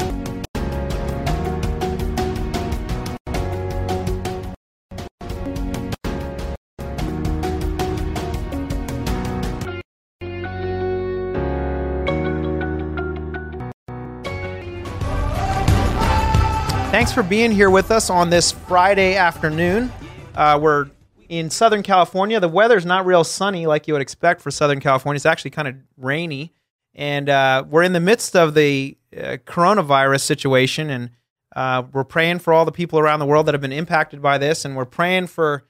[16.95, 19.93] Thanks for being here with us on this Friday afternoon.
[20.37, 20.91] Uh, we're
[21.29, 22.39] in Southern California.
[22.39, 25.17] The weather's not real sunny like you would expect for Southern California.
[25.17, 26.53] It's actually kind of rainy.
[26.95, 30.89] And uh, we're in the midst of the uh, coronavirus situation.
[30.89, 31.11] And
[31.57, 34.39] uh, we're praying for all the people around the world that have been impacted by
[34.39, 34.65] this.
[34.65, 35.65] And we're praying for,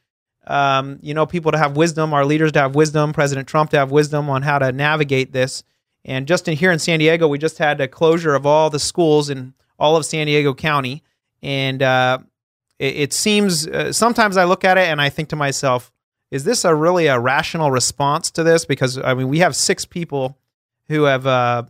[0.47, 3.79] um, you know, people to have wisdom, our leaders to have wisdom, President Trump to
[3.79, 5.65] have wisdom on how to navigate this.
[6.05, 8.79] And just in here in San Diego, we just had a closure of all the
[8.79, 11.03] schools in all of San Diego County
[11.44, 12.18] and uh,
[12.78, 15.92] it, it, seems uh, sometimes I look at it and I think to myself,
[16.30, 18.64] is this a really a rational response to this?
[18.64, 20.38] Because I mean, we have six people
[20.88, 21.64] who have uh,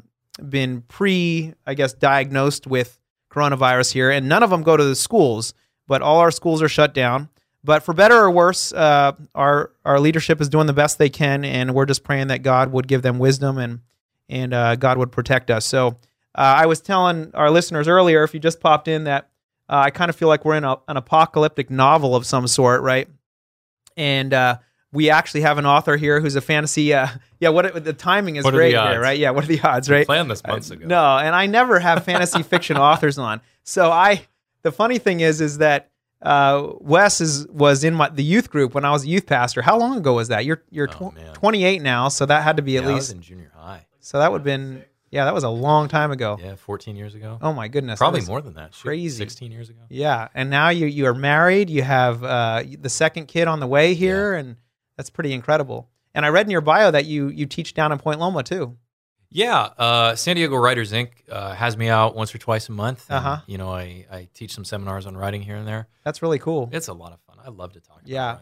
[0.48, 2.98] been pre, I guess, diagnosed with
[3.30, 5.54] coronavirus here, and none of them go to the schools,
[5.88, 7.28] but all our schools are shut down.
[7.64, 11.44] But for better or worse, uh, our our leadership is doing the best they can,
[11.44, 13.80] and we're just praying that God would give them wisdom and
[14.28, 15.66] and uh, God would protect us.
[15.66, 15.88] So
[16.36, 19.30] uh, I was telling our listeners earlier, if you just popped in, that
[19.68, 22.82] uh, I kind of feel like we're in a, an apocalyptic novel of some sort,
[22.82, 23.08] right?
[23.96, 24.58] And uh,
[24.92, 26.92] we actually have an author here who's a fantasy.
[26.92, 27.08] Uh,
[27.40, 29.18] yeah, what the timing is What great here, right?
[29.18, 30.06] Yeah, what are the odds, right?
[30.06, 30.86] planned this months ago.
[30.86, 33.40] No, and I never have fantasy fiction authors on.
[33.62, 34.26] So I,
[34.62, 35.90] the funny thing is, is that
[36.22, 39.62] uh, Wes is was in my the youth group when I was a youth pastor.
[39.62, 40.44] How long ago was that?
[40.44, 43.10] You're you're tw- 28 now, so that had to be at Yeah, I least was
[43.10, 43.86] in junior high.
[44.00, 46.36] So that would have been yeah, that was a long time ago.
[46.40, 47.38] Yeah, 14 years ago.
[47.40, 48.74] Oh my goodness, Probably more than that.
[48.74, 49.16] Shoot, Crazy.
[49.16, 49.80] 16 years ago.
[49.88, 51.70] Yeah, and now you you are married.
[51.70, 54.56] You have uh, the second kid on the way here, and
[54.96, 55.88] that's pretty incredible.
[56.14, 58.76] And I read in your bio that you you teach down in Point Loma too.
[59.30, 61.24] Yeah, uh, San Diego Writers Ink.
[61.28, 63.06] Uh, has me out once or twice a month.
[63.08, 63.38] and, Uh-huh.
[63.48, 65.88] You know, I, I teach some seminars on writing here and there.
[66.04, 66.68] That's really cool.
[66.72, 67.38] It's a lot of fun.
[67.44, 68.00] I love to talk.
[68.04, 68.38] Yeah.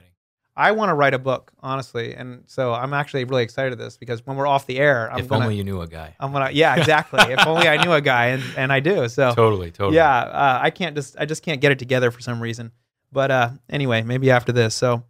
[0.55, 3.97] I want to write a book, honestly, and so I'm actually really excited to this
[3.97, 6.15] because when we're off the air, I'm if gonna, only you knew a guy.
[6.21, 7.21] I'm gonna, yeah, exactly.
[7.33, 9.09] if only I knew a guy, and, and I do.
[9.09, 9.97] So Totally, totally.
[9.97, 12.71] Yeah, uh, I can't just, I just can't get it together for some reason.
[13.11, 14.75] But uh, anyway, maybe after this.
[14.75, 15.05] So,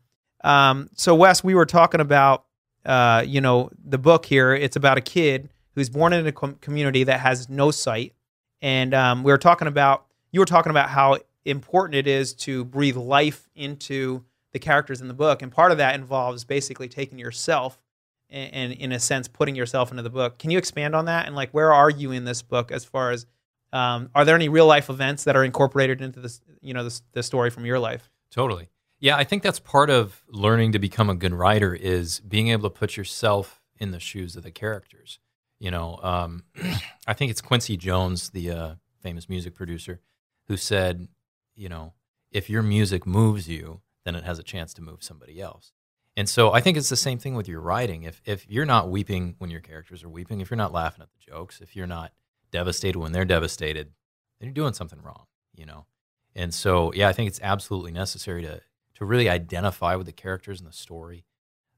[0.45, 2.45] um, so Wes, we were talking about,
[2.85, 4.55] uh, you know, the book here.
[4.55, 8.15] It's about a kid who's born in a com- community that has no sight,
[8.61, 12.65] and um, we were talking about, you were talking about how important it is to
[12.65, 17.19] breathe life into the characters in the book, and part of that involves basically taking
[17.19, 17.81] yourself
[18.29, 20.39] and, and in a sense putting yourself into the book.
[20.39, 21.27] Can you expand on that?
[21.27, 23.27] And like, where are you in this book as far as
[23.73, 27.03] um, are there any real life events that are incorporated into this, you know, this,
[27.13, 28.11] this story from your life?
[28.31, 28.69] Totally.
[29.01, 32.69] Yeah, I think that's part of learning to become a good writer is being able
[32.69, 35.19] to put yourself in the shoes of the characters.
[35.59, 36.45] You know, um,
[37.07, 40.01] I think it's Quincy Jones, the uh, famous music producer,
[40.47, 41.09] who said,
[41.57, 41.95] you know,
[42.31, 45.73] if your music moves you, then it has a chance to move somebody else.
[46.17, 48.03] And so I think it's the same thing with your writing.
[48.03, 51.09] If if you're not weeping when your characters are weeping, if you're not laughing at
[51.11, 52.13] the jokes, if you're not
[52.51, 53.93] devastated when they're devastated,
[54.39, 55.87] then you're doing something wrong, you know.
[56.35, 58.61] And so, yeah, I think it's absolutely necessary to
[58.95, 61.25] to really identify with the characters and the story,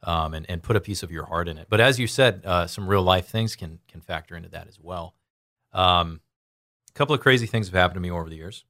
[0.03, 1.69] um, and and put a piece of your heart in it.
[1.71, 4.81] But as you said, uh, some real life things can can factor into that as
[4.81, 5.15] well.
[5.73, 6.21] Um,
[6.91, 8.65] a couple of crazy things have happened to me over the years,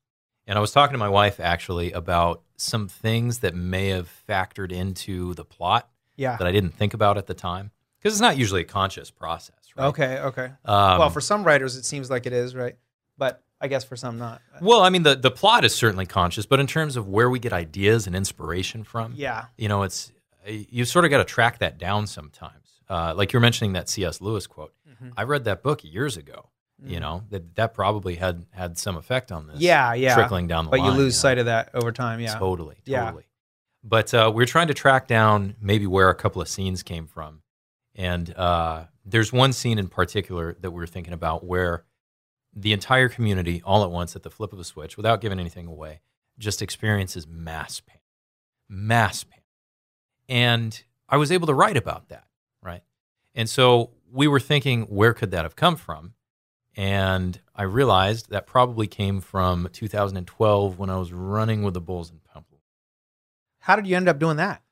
[0.47, 4.73] and I was talking to my wife actually about some things that may have factored
[4.73, 6.37] into the plot Yeah.
[6.37, 9.57] that I didn't think about at the time because it's not usually a conscious process.
[9.77, 9.87] Right?
[9.87, 10.45] Okay, okay.
[10.65, 12.77] Um, well, for some writers, it seems like it is, right?
[13.19, 14.41] But I guess for some, not.
[14.61, 17.39] Well, I mean, the, the plot is certainly conscious, but in terms of where we
[17.39, 19.47] get ideas and inspiration from, Yeah.
[19.57, 20.13] you know, it's
[20.47, 22.81] you sort of got to track that down sometimes.
[22.89, 24.21] Uh, like you're mentioning that C.S.
[24.21, 24.75] Lewis quote.
[25.03, 25.13] Mhm.
[25.17, 26.51] I read that book years ago.
[26.85, 27.01] You Mhm.
[27.01, 29.61] know that that probably had had some effect on this.
[29.61, 30.15] Yeah, yeah.
[30.15, 30.91] trickling down the but line.
[30.91, 31.21] But you lose know?
[31.29, 32.21] sight of that over time.
[32.21, 32.35] Yeah.
[32.39, 33.07] Totally, Yeah.
[33.07, 33.25] totally.
[33.83, 37.43] But uh, we're trying to track down maybe where a couple of scenes came from.
[37.95, 41.85] And uh, there's one scene in particular that we were thinking about where
[42.55, 45.67] the entire community, all at once, at the flip of a switch, without giving anything
[45.67, 46.01] away,
[46.39, 47.99] just experiences mass pain.
[48.69, 49.41] Mass pain.
[50.29, 52.27] And I was able to write about that,
[52.63, 52.83] right?
[53.35, 56.15] And so we were thinking, where could that have come from?
[56.77, 62.11] And I realized that probably came from 2012 when I was running with the Bulls
[62.11, 62.63] in Pamplona.
[63.61, 64.63] How did you end up doing that?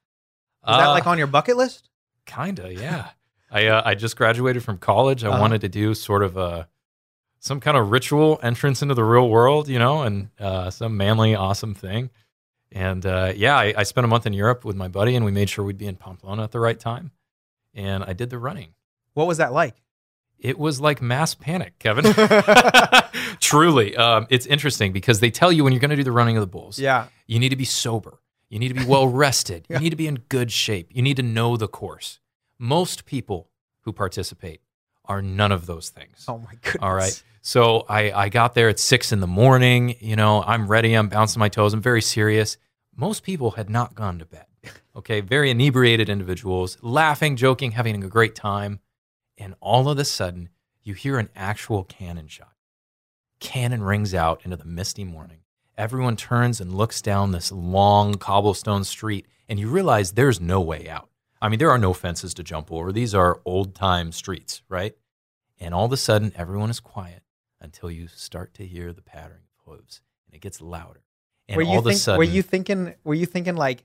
[0.69, 1.89] Is that Uh, like on your bucket list?
[2.27, 3.11] Kinda, yeah.
[3.51, 5.25] I uh, I just graduated from college.
[5.25, 5.41] I Uh-huh.
[5.41, 6.69] wanted to do sort of a
[7.39, 11.35] some kind of ritual entrance into the real world, you know, and uh, some manly,
[11.35, 12.11] awesome thing.
[12.71, 15.33] And uh, yeah, I, I spent a month in Europe with my buddy, and we
[15.33, 17.11] made sure we'd be in Pamplona at the right time.
[17.75, 18.75] And I did the running.
[19.15, 19.82] What was that like?
[20.43, 22.05] It was like mass panic, Kevin.
[23.41, 26.37] Truly, um, it's interesting because they tell you when you're going to do the running
[26.37, 27.07] of the bulls, Yeah.
[27.27, 28.19] you need to be sober.
[28.49, 29.67] You need to be well rested.
[29.71, 30.89] You need to be in good shape.
[30.93, 32.19] You need to know the course.
[32.59, 33.49] Most people
[33.83, 34.61] who participate
[35.07, 36.25] are none of those things.
[36.29, 36.77] Oh my goodness.
[36.83, 37.23] All right.
[37.41, 39.97] So I, I got there at six in the morning.
[40.01, 40.93] You know, I'm ready.
[40.95, 41.73] I'm bouncing my toes.
[41.73, 42.59] I'm very serious.
[42.95, 44.45] Most people had not gone to bed.
[44.95, 45.21] Okay.
[45.23, 48.81] Very inebriated individuals, laughing, joking, having a great time.
[49.43, 50.51] And all of a sudden,
[50.85, 52.53] you hear an actual cannon shot.
[53.41, 55.39] Cannon rings out into the misty morning.
[55.77, 60.89] Everyone turns and looks down this long cobblestone street, and you realize there's no way
[60.89, 61.09] out.
[61.41, 62.93] I mean, there are no fences to jump over.
[62.93, 64.95] These are old time streets, right?
[65.59, 67.25] And all of a sudden, everyone is quiet
[67.61, 71.03] until you start to hear the pattering of hooves, and it gets louder.
[71.49, 73.83] And were all you of a sudden, were you thinking were you thinking like,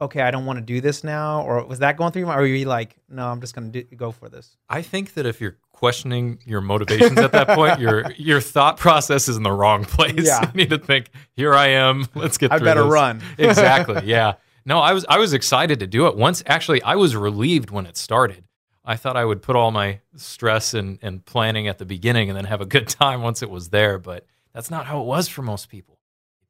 [0.00, 2.38] okay, I don't want to do this now, or was that going through your mind?
[2.38, 4.56] Or were you like, no, I'm just going to go for this?
[4.68, 9.28] I think that if you're questioning your motivations at that point, your your thought process
[9.28, 10.26] is in the wrong place.
[10.26, 10.50] Yeah.
[10.54, 12.06] you need to think, here I am.
[12.14, 12.52] Let's get.
[12.52, 13.22] I better this." run.
[13.38, 14.02] exactly.
[14.04, 14.34] Yeah.
[14.64, 16.16] No, I was I was excited to do it.
[16.16, 18.44] Once actually, I was relieved when it started.
[18.84, 22.36] I thought I would put all my stress and, and planning at the beginning and
[22.36, 23.98] then have a good time once it was there.
[23.98, 25.95] But that's not how it was for most people.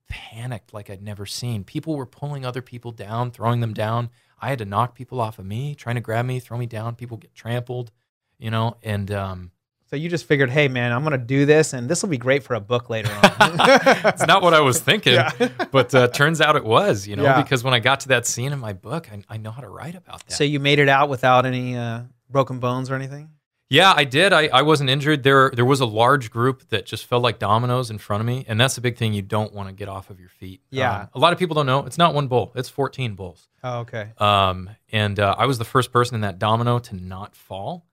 [0.08, 1.64] Panicked like I'd never seen.
[1.64, 4.10] People were pulling other people down, throwing them down.
[4.40, 6.94] I had to knock people off of me, trying to grab me, throw me down.
[6.94, 7.90] People get trampled,
[8.38, 9.50] you know, and um,
[9.86, 12.42] So you just figured, hey man, I'm gonna do this, and this will be great
[12.44, 13.20] for a book later on.
[13.40, 15.30] it's not what I was thinking, Yeah.
[15.72, 17.42] but uh, turns out it was, you know, Yeah.
[17.42, 19.68] because when I got to that scene in my book, I, I know how to
[19.68, 20.32] write about that.
[20.34, 23.30] so you made it out without any uh, broken bones or anything?
[23.68, 24.32] Yeah, I did.
[24.32, 25.24] I, I wasn't injured.
[25.24, 28.44] There there was a large group that just fell like dominoes in front of me,
[28.46, 29.12] and that's the big thing.
[29.12, 30.60] You don't want to get off of your feet.
[30.70, 31.00] Yeah.
[31.00, 31.84] Um, a lot of people don't know.
[31.84, 32.52] It's not one bull.
[32.54, 33.48] It's 14 bulls.
[33.64, 34.12] Oh, okay.
[34.18, 37.86] Um, and uh, I was the first person in that domino to not fall,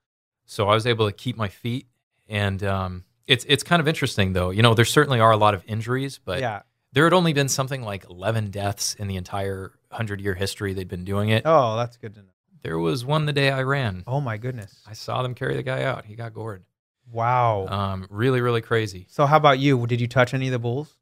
[0.46, 1.88] so I was able to keep my feet.
[2.30, 4.52] And um, it's it's kind of interesting though.
[4.52, 6.62] You know, there certainly are a lot of injuries, but Yeah.
[6.92, 10.88] there had only been something like 11 deaths in the entire hundred year history they'd
[10.88, 11.44] been doing it.
[11.46, 12.28] Oh, that's good to know.
[12.64, 14.04] There was one the day I ran.
[14.08, 14.82] Oh my goodness.
[14.88, 16.06] I saw them carry the guy out.
[16.06, 16.64] He got gored.
[17.12, 17.68] Wow.
[17.68, 19.06] Um, really, really crazy.
[19.10, 19.86] so how about you?
[19.86, 20.96] Did you touch any of the bulls?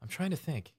[0.00, 0.72] I'm trying to think.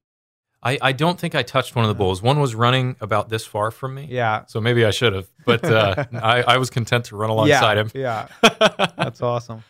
[0.64, 2.22] I, I don't think I touched one of the bulls.
[2.22, 4.08] One was running about this far from me.
[4.10, 4.46] Yeah.
[4.48, 7.82] So maybe I should have, but uh, I, I was content to run alongside yeah,
[7.82, 7.92] him.
[7.94, 8.28] Yeah.
[8.98, 9.64] That's awesome.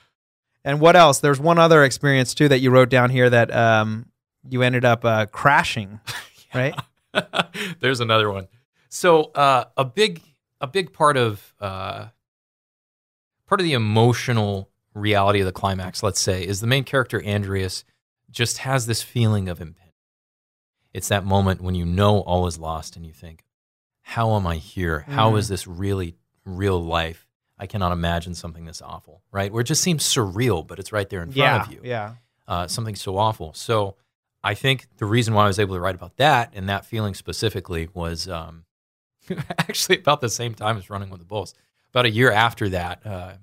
[0.64, 1.20] And what else?
[1.20, 4.06] There's one other experience too that you wrote down here that um,
[4.48, 6.00] you ended up uh, crashing,
[6.54, 6.76] right?
[7.80, 8.48] There's another one.
[8.96, 10.22] So uh, a big
[10.62, 12.08] a big part of uh,
[13.46, 17.84] part of the emotional reality of the climax, let's say, is the main character Andreas
[18.32, 19.82] just has this feeling of impending.
[20.94, 23.44] It's that moment when you know all is lost and you think,
[24.02, 25.02] "How am I here?
[25.02, 25.40] How Mm.
[25.40, 27.28] is this really real life?
[27.60, 29.52] I cannot imagine something this awful." Right?
[29.52, 31.62] Where it just seems surreal, but it's right there in front yeah.
[31.64, 32.14] of you Yeah.
[32.48, 33.54] uh, something so awful.
[33.56, 33.98] So
[34.42, 37.14] I think the reason why I was able to write about that and that feeling
[37.14, 38.65] specifically was um,
[39.58, 41.54] actually about the same time as running with the Bulls.
[41.92, 43.34] About a year after that, uh,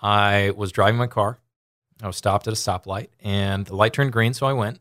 [0.00, 1.38] I was driving my car.
[2.02, 4.80] I was stopped at a stoplight and the light turned green, so I went.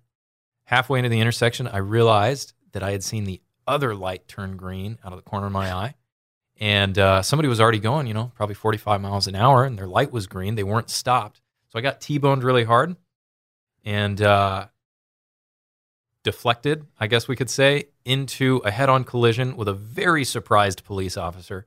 [0.64, 4.98] Halfway into the intersection, I realized that I had seen the other light turn green
[5.04, 5.96] out of the corner of my eye.
[6.60, 9.88] And uh, somebody was already going, you know, probably 45 miles an hour, and their
[9.88, 10.56] light was green.
[10.56, 11.42] They weren't stopped.
[11.70, 12.98] So I got T boned really hard
[13.86, 14.68] and uh,
[16.24, 20.84] deflected, I guess we could say, into a head on collision with a very surprised
[20.84, 21.66] police officer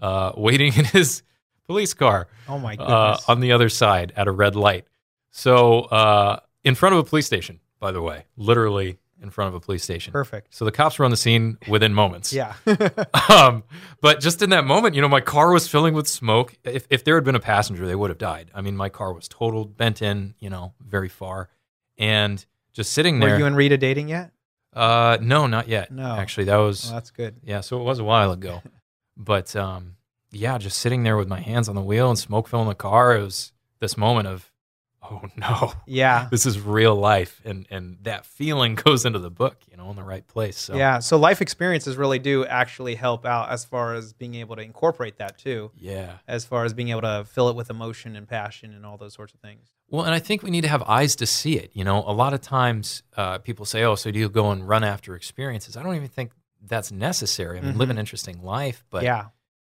[0.00, 1.22] uh, waiting in his
[1.66, 4.86] police car Oh my uh, on the other side at a red light.
[5.30, 9.54] So, uh, in front of a police station, by the way, literally in front of
[9.54, 10.12] a police station.
[10.12, 10.54] Perfect.
[10.54, 12.32] So the cops were on the scene within moments.
[12.32, 12.54] Yeah.
[13.30, 13.62] um,
[14.00, 16.56] but just in that moment, you know, my car was filling with smoke.
[16.64, 18.50] If, if there had been a passenger, they would have died.
[18.54, 21.48] I mean, my car was totaled, bent in, you know, very far.
[21.96, 23.30] And just sitting there.
[23.30, 24.32] Were you and Rita dating yet?
[24.74, 25.90] uh, no, not yet.
[25.90, 26.16] No.
[26.16, 26.84] Actually, that was.
[26.84, 27.36] Well, that's good.
[27.44, 28.62] Yeah, so it was a while ago.
[29.16, 29.96] but um,
[30.30, 33.16] yeah, just sitting there with my hands on the wheel and smoke filling the car,
[33.16, 34.50] it was this moment of,
[35.02, 36.28] oh no, Yeah.
[36.30, 39.96] this is real life, and and that feeling goes into the book, you know, in
[39.96, 40.56] the right place.
[40.58, 40.98] So Yeah.
[41.00, 45.18] So life experiences really do actually help out as far as being able to incorporate
[45.18, 45.70] that too.
[45.76, 46.18] yeah.
[46.28, 49.14] As far as being able to fill it with emotion and passion and all those
[49.14, 49.68] sorts of things.
[49.90, 51.70] Well, and I think we need to have eyes to see it.
[51.74, 54.66] You know, a lot of times uh, people say, "Oh, so do you go and
[54.66, 56.32] run after experiences?" I don't even think
[56.64, 57.58] that's necessary.
[57.58, 57.92] I mean, live Mhm.
[57.92, 59.26] an interesting life, but yeah.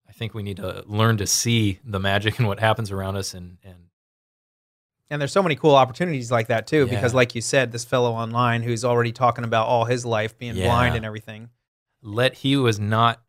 [0.08, 3.34] I think we need to learn to see the magic in what happens around us,
[3.34, 3.86] and and
[5.12, 8.14] And there's so many cool opportunities like that too, because like you said, this fellow
[8.14, 11.50] online who's already talking about all his life being blind and everything.
[12.02, 13.22] let he was not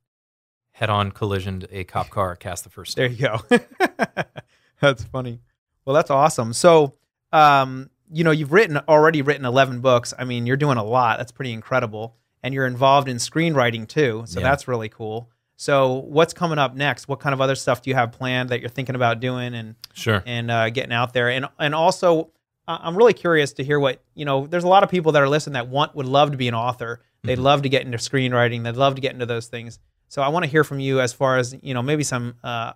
[0.71, 2.97] head-on collisioned a cop car cast the first.
[2.97, 3.39] There you go.
[4.81, 5.41] that's funny.
[5.85, 6.53] Well, that's awesome.
[6.53, 6.95] So,
[7.33, 10.15] um, you know, you've written already written 11 books.
[10.17, 11.19] I mean, you're doing a lot.
[11.19, 12.17] That's pretty incredible.
[12.45, 14.23] And you're involved in screenwriting too.
[14.27, 14.45] So Yeah.
[14.49, 15.31] that's really cool.
[15.63, 17.07] So, what's coming up next?
[17.07, 19.77] What kind of other stuff do you have planned that you're thinking about doing and
[19.93, 20.21] Sure.
[20.27, 21.31] and uh, getting out there?
[21.31, 22.31] And and also,
[22.67, 24.49] I'm really curious to hear what you know.
[24.49, 26.55] There's a lot of people that are listening that want would love to be an
[26.55, 27.01] author.
[27.23, 27.43] They'd Mm-hmm.
[27.45, 28.65] love to get into screenwriting.
[28.65, 29.79] They'd love to get into those things.
[30.09, 32.73] So I want to hear from you as far as you know, maybe some uh,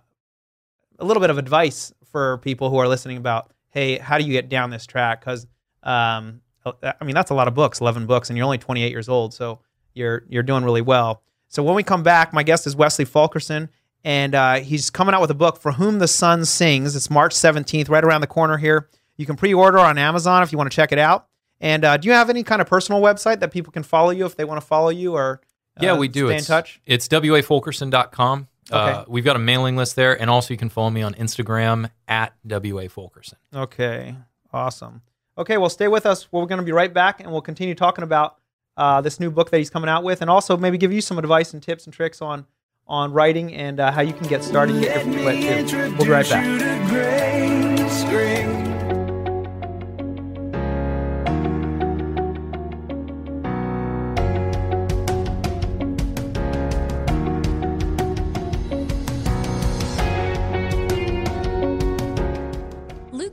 [0.97, 4.31] a little bit of advice for people who are listening about, hey, how do you
[4.31, 5.19] get down this track?
[5.19, 5.45] Because
[5.83, 6.39] um,
[6.81, 9.33] I mean, that's a lot of books, 11 books, and you're only 28 years old,
[9.33, 9.59] so
[9.93, 11.21] you're you're doing really well.
[11.47, 13.69] So when we come back, my guest is Wesley Fulkerson,
[14.03, 16.95] and uh, he's coming out with a book, For Whom the Sun Sings.
[16.95, 18.89] It's March 17th, right around the corner here.
[19.15, 21.27] You can pre-order on Amazon if you want to check it out.
[21.59, 24.25] And uh, do you have any kind of personal website that people can follow you
[24.25, 25.41] if they want to follow you or
[25.75, 26.27] uh, Yeah, we do.
[26.27, 26.79] stay in touch?
[26.85, 28.47] It's wafulkerson.com.
[28.69, 29.05] Uh, Okay.
[29.07, 32.33] we've got a mailing list there, and also you can follow me on Instagram at
[32.45, 33.35] wafulkerson.
[33.55, 34.15] Okay,
[34.51, 35.01] awesome.
[35.37, 36.27] Okay, well, stay with us.
[36.31, 38.36] We're going to be right back, and we'll continue talking about
[38.77, 41.17] uh, this new book that he's coming out with, and also maybe give you some
[41.19, 42.45] advice and tips and tricks on
[42.87, 45.77] on writing and uh, how you can get started and get too.
[45.97, 46.45] We'll be right back.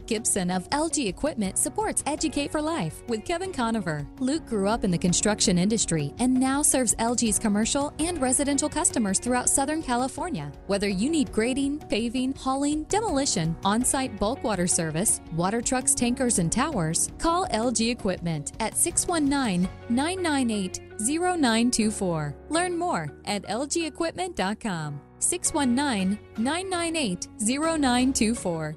[0.07, 4.07] Gibson of LG Equipment supports Educate for Life with Kevin Conover.
[4.19, 9.19] Luke grew up in the construction industry and now serves LG's commercial and residential customers
[9.19, 10.53] throughout Southern California.
[10.67, 16.39] Whether you need grading, paving, hauling, demolition, on site bulk water service, water trucks, tankers,
[16.39, 22.35] and towers, call LG Equipment at 619 998 0924.
[22.51, 25.01] Learn more at lgequipment.com.
[25.19, 28.77] 619 998 0924.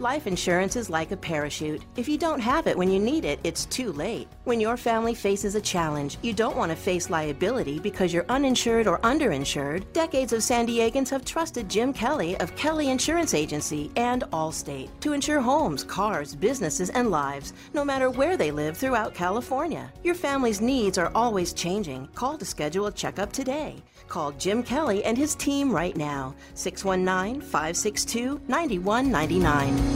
[0.00, 1.84] Life insurance is like a parachute.
[1.94, 4.28] If you don't have it when you need it, it's too late.
[4.44, 8.86] When your family faces a challenge, you don't want to face liability because you're uninsured
[8.86, 9.92] or underinsured.
[9.92, 15.12] Decades of San Diegans have trusted Jim Kelly of Kelly Insurance Agency and Allstate to
[15.12, 19.92] insure homes, cars, businesses, and lives, no matter where they live throughout California.
[20.02, 22.06] Your family's needs are always changing.
[22.14, 23.82] Call to schedule a checkup today.
[24.08, 29.89] Call Jim Kelly and his team right now, 619 562 9199.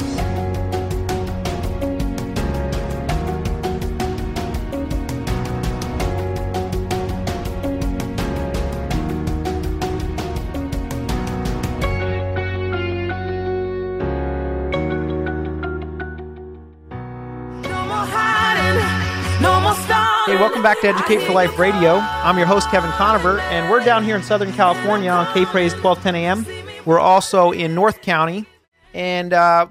[20.35, 21.99] Hey, welcome back to Educate for Life Radio.
[21.99, 25.75] I'm your host, Kevin Conover, and we're down here in Southern California on K Praise
[25.75, 26.47] 1210 AM.
[26.85, 28.45] We're also in North County,
[28.95, 29.69] and uh,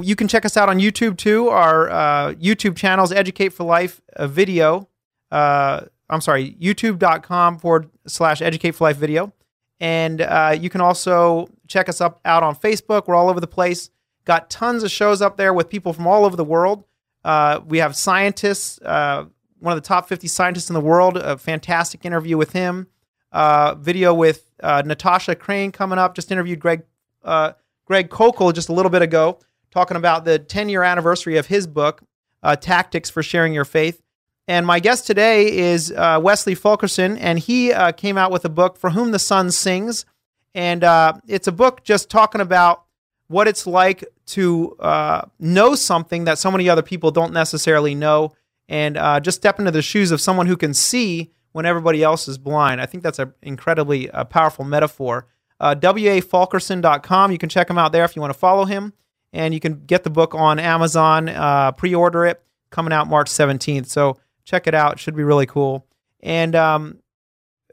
[0.00, 1.48] you can check us out on YouTube too.
[1.48, 4.88] Our uh, YouTube channels, Educate for Life uh, video.
[5.30, 9.32] Uh, I'm sorry, youtube.com forward slash Educate for Life video.
[9.80, 13.06] And uh, you can also check us up out on Facebook.
[13.06, 13.90] We're all over the place.
[14.24, 16.84] Got tons of shows up there with people from all over the world.
[17.24, 19.24] Uh, we have scientists, uh,
[19.58, 22.86] one of the top 50 scientists in the world, a fantastic interview with him.
[23.78, 26.14] Video with Natasha Crain coming up.
[26.14, 26.82] Just interviewed Greg
[27.24, 29.38] Greg Koukl just a little bit ago,
[29.72, 32.02] talking about the 10 year anniversary of his book,
[32.42, 34.02] uh, Tactics for Sharing Your Faith.
[34.46, 38.48] And my guest today is uh, Wesley Fulkerson, and he uh, came out with a
[38.48, 40.04] book, For Whom the Sun Sings.
[40.54, 42.84] And uh, it's a book just talking about
[43.28, 48.32] what it's like to uh, know something that so many other people don't necessarily know,
[48.68, 52.28] and uh, just step into the shoes of someone who can see when everybody else
[52.28, 52.80] is blind.
[52.80, 55.28] I think that's an incredibly powerful metaphor.
[55.60, 57.30] Uh, WAFulkerson.com.
[57.30, 58.92] You can check him out there if you want to follow him.
[59.32, 63.30] And you can get the book on Amazon, uh, pre order it, coming out March
[63.30, 63.86] 17th.
[63.86, 64.98] So check it out.
[64.98, 65.86] Should be really cool.
[66.20, 66.98] And um,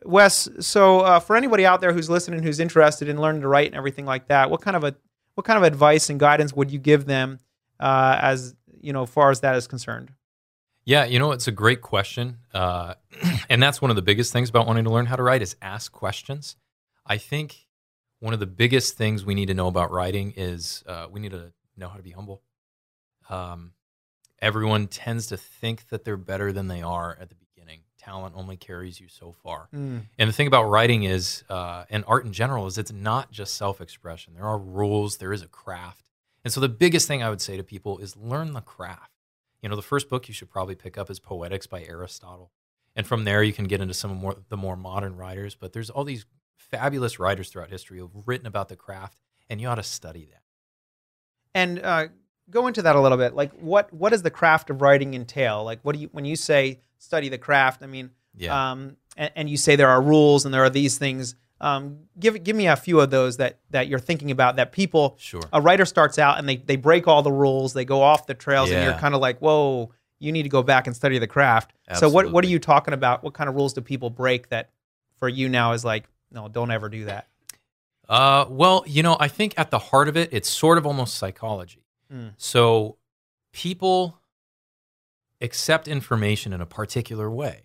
[0.06, 3.68] Wes, so uh, for anybody out there who's listening, who's interested in learning to write
[3.68, 4.96] and everything like that, what kind of a
[5.36, 7.40] what kind of advice and guidance would you give them
[7.80, 10.12] uh, as you know, far as that is concerned?
[10.86, 12.38] Yeah, you know, it's a great question.
[12.54, 12.96] Uh,
[13.50, 15.56] and that's one of the biggest things about wanting to learn how to write is
[15.62, 16.56] ask questions.
[17.06, 17.68] I think
[18.20, 21.32] one of the biggest things we need to know about writing is uh, we need
[21.32, 22.42] to know how to be humble.
[23.30, 23.74] Um,
[24.42, 27.82] everyone tends to think that they're better than they are at the beginning.
[27.98, 29.70] Talent only carries you so far.
[29.74, 30.02] Mm.
[30.18, 33.56] And the thing about writing is, uh, and art in general, is it's not just
[33.56, 34.34] self expression.
[34.36, 36.10] There are rules, there is a craft.
[36.44, 39.12] And so the biggest thing I would say to people is learn the craft.
[39.62, 42.52] You know, the first book you should probably pick up is Poetics by Aristotle.
[42.96, 45.56] And from there, you can get into some of more the more modern writers.
[45.56, 46.26] But there's all these
[46.60, 49.18] fabulous writers throughout history who've written about the craft,
[49.50, 50.42] and you ought to study that.
[51.56, 52.08] And uh,
[52.50, 53.34] go into that a little bit.
[53.34, 55.64] Like, what what does the craft of writing entail?
[55.64, 57.82] Like, what do you when you say study the craft?
[57.84, 58.72] I mean, Yeah.
[58.72, 61.36] um, and, and you say there are rules and there are these things.
[61.62, 65.16] Um, give give me a few of those that that you're thinking about that people.
[65.20, 65.42] Sure.
[65.52, 67.74] A writer starts out and they they break all the rules.
[67.74, 69.92] They go off the trails, and you're kind of like, whoa.
[70.22, 71.72] You need to go back and study the craft.
[71.96, 73.24] So what what are you talking about?
[73.24, 74.70] What kind of rules do people break that
[75.18, 77.28] for you now is like, no, don't ever do that.
[78.08, 81.18] Uh, well, you know, I think at the heart of it, it's sort of almost
[81.18, 81.86] psychology.
[82.12, 82.34] Mm.
[82.38, 82.98] So
[83.54, 84.20] people
[85.42, 87.64] accept information in a particular way.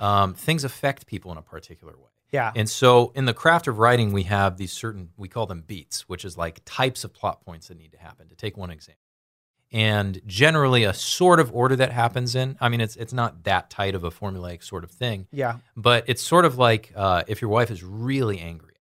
[0.00, 2.10] Um, things affect people in a particular way.
[2.32, 2.52] Yeah.
[2.54, 6.08] And so in the craft of writing, we have these certain, we call them beats,
[6.08, 8.28] which is like types of plot points that need to happen.
[8.28, 9.00] To take one example.
[9.76, 13.68] And generally, a sort of order that happens in, I mean, it's, it's not that
[13.68, 15.26] tight of a formulaic sort of thing.
[15.30, 15.58] Yeah.
[15.76, 18.76] But it's sort of like uh, if your wife is really angry,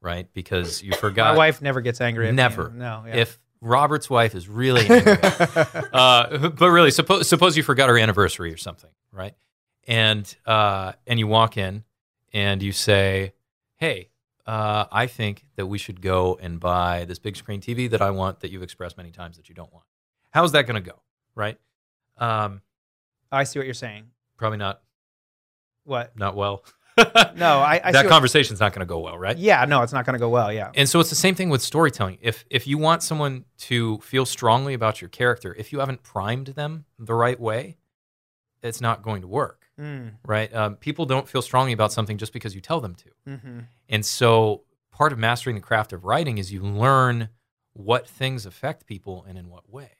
[0.00, 0.32] right?
[0.32, 1.32] Because you forgot.
[1.32, 2.28] My wife never gets angry.
[2.28, 2.36] At me.
[2.36, 2.70] Never.
[2.70, 3.04] No.
[3.06, 3.16] Yeah.
[3.16, 5.18] If Robert's wife is really angry.
[5.92, 9.34] uh, but really, suppose suppose you forgot her anniversary or something, right?
[9.86, 11.84] And uh, and you walk in
[12.32, 13.34] and you say,
[13.76, 14.08] "Hey,
[14.46, 18.12] uh, I think that we should go and buy this big screen TV that I
[18.12, 19.84] want that you've expressed many times that you don't want."
[20.32, 21.00] How's that going to go,
[21.34, 21.58] right?
[22.18, 22.60] Um,
[23.30, 24.06] I see what you're saying.
[24.36, 24.82] probably not
[25.84, 26.16] What?
[26.18, 26.64] not well.
[27.34, 29.36] No, I, I see that conversation's not going to go well, right?
[29.36, 30.52] Yeah, no, it's not going to go well.
[30.52, 30.70] Yeah.
[30.74, 32.18] And so it's the same thing with storytelling.
[32.20, 36.48] If if you want someone to feel strongly about your character, if you haven't primed
[36.48, 37.78] them the right way,
[38.62, 40.12] it's not going to work, Mm.
[40.26, 40.54] right?
[40.54, 43.10] Um, people don't feel strongly about something just because you tell them to.
[43.26, 43.58] Mm-hmm.
[43.88, 47.30] And so part of mastering the craft of writing is you learn
[47.72, 49.92] what things affect people and in what way,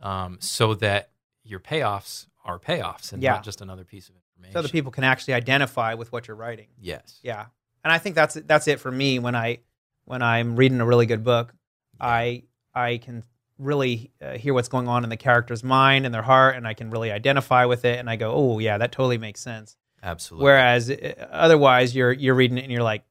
[0.00, 1.10] um, so that
[1.44, 3.32] your payoffs are payoffs and Yeah.
[3.34, 4.52] not just another piece of information.
[4.52, 6.68] So that people can actually identify with what you're writing.
[6.80, 7.18] Yes.
[7.22, 7.46] Yeah,
[7.84, 9.58] and I think that's that's it for me when I
[10.04, 11.54] when I'm reading a really good book,
[12.00, 12.44] I
[12.74, 13.24] I can
[13.58, 16.74] really uh, hear what's going on in the character's mind and their heart, and I
[16.74, 19.76] can really identify with it, and I go, oh yeah, that totally makes sense.
[20.02, 20.44] Absolutely.
[20.44, 23.02] Whereas uh, otherwise, you're you're reading it and you're like,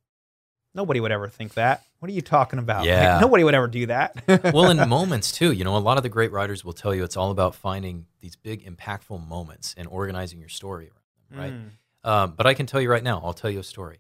[0.78, 1.84] nobody would ever think that.
[2.00, 2.80] What are you talking about?
[2.80, 3.20] Like, Yeah.
[3.20, 4.16] nobody would ever do that.
[4.54, 7.04] well, in moments too, you know, a lot of the great writers will tell you
[7.04, 11.54] it's all about finding these big, impactful moments and organizing your story around them, right?
[11.54, 11.70] Mm.
[12.10, 14.00] Um, but I can tell you right now, I'll tell you a story.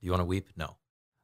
[0.00, 0.48] Do you want to weep?
[0.56, 0.76] No.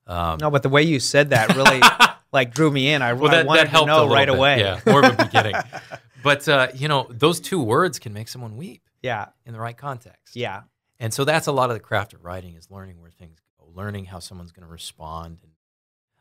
[0.07, 1.81] Um, no, but the way you said that really
[2.33, 3.03] like drew me in.
[3.03, 4.37] I, well, I wanted that to know right bit.
[4.37, 4.61] away.
[4.61, 5.57] Yeah, more of a beginning.
[6.23, 8.83] but uh, you know, those two words can make someone weep.
[9.03, 9.27] Yeah.
[9.45, 10.37] In the right context.
[10.37, 10.63] Yeah.
[10.99, 13.46] And so that's a lot of the craft of writing is learning where things go,
[13.77, 15.53] learning how someone's going to respond, and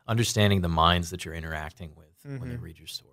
[0.06, 2.06] understanding the minds that you're interacting with
[2.40, 2.62] when they Mhm.
[2.62, 3.12] read your story.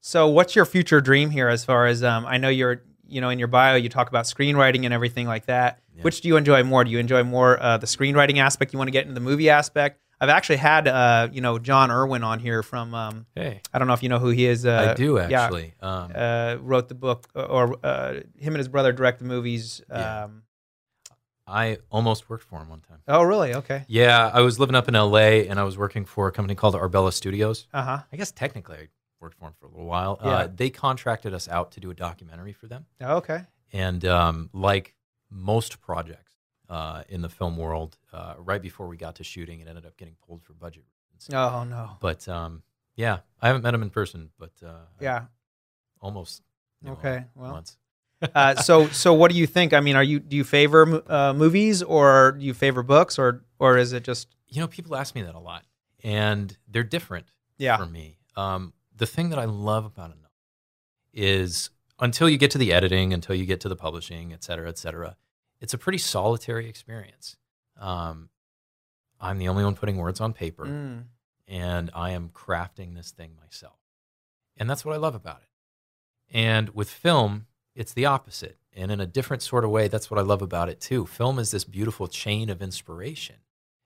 [0.00, 1.48] So, what's your future dream here?
[1.48, 4.26] As far as um, I know, you're you know in your bio you talk about
[4.26, 5.80] screenwriting and everything like that.
[6.02, 6.84] Which do you enjoy more?
[6.84, 8.72] Do you enjoy more uh, the screenwriting aspect?
[8.72, 10.00] You want to get into the movie aspect?
[10.20, 12.94] I've actually had uh, you know Jon Erwin on here from.
[12.94, 13.60] Um, Hey.
[13.72, 14.64] I don't know if you know who he is.
[14.66, 15.74] Uh, I do, yeah, actually.
[15.80, 19.80] Um, uh, wrote the book, or uh, him and his brother direct the movies.
[19.90, 20.24] Yeah.
[20.24, 20.42] Um,
[21.48, 22.98] I almost worked for him one time.
[23.08, 23.54] oh, really?
[23.54, 23.84] Okay.
[23.88, 26.74] Yeah, I was living up in LA and I was working for a company called
[26.74, 27.66] Arbella Studios.
[27.72, 27.98] Uh huh.
[28.12, 28.88] I guess technically I
[29.20, 30.18] worked for him for a little while.
[30.22, 30.28] Yeah.
[30.30, 32.86] Uh, they contracted us out to do a documentary for them.
[33.00, 33.40] Oh, okay.
[33.72, 34.94] And um, like
[35.30, 36.32] most projects
[36.68, 39.96] uh, in the film world, uh, right before we got to shooting, it ended up
[39.96, 40.84] getting pulled for budget
[41.14, 41.34] reasons.
[41.34, 41.96] Oh no.
[42.00, 42.62] But um,
[42.96, 45.24] yeah, I haven't met him in person, but uh, Yeah.
[46.00, 46.42] almost.
[46.82, 47.24] knew him Okay.
[47.34, 47.52] Well.
[47.52, 47.76] once.
[48.34, 49.72] Uh, so so what do you think?
[49.72, 53.44] I mean, are you do you favor uh, movies or do you favor books or
[53.58, 55.64] or is it just You know, people ask me that a lot,
[56.02, 57.26] and they're different
[57.58, 57.76] Yeah.
[57.76, 58.18] for me.
[58.36, 60.30] Um, the thing that I love about a novel
[61.12, 64.68] is until you get to the editing, until you get to the publishing, et cetera,
[64.68, 65.16] et cetera,
[65.60, 67.36] it's a pretty solitary experience.
[67.78, 68.30] Um,
[69.20, 71.04] I'm the only one putting words on paper, Mm.
[71.48, 73.78] and I am crafting this thing myself.
[74.56, 75.48] And that's what I love about it.
[76.30, 77.46] And with film,
[77.78, 78.58] it's the opposite.
[78.74, 81.06] And in a different sort of way, that's what I love about it too.
[81.06, 83.36] Film is this beautiful chain of inspiration.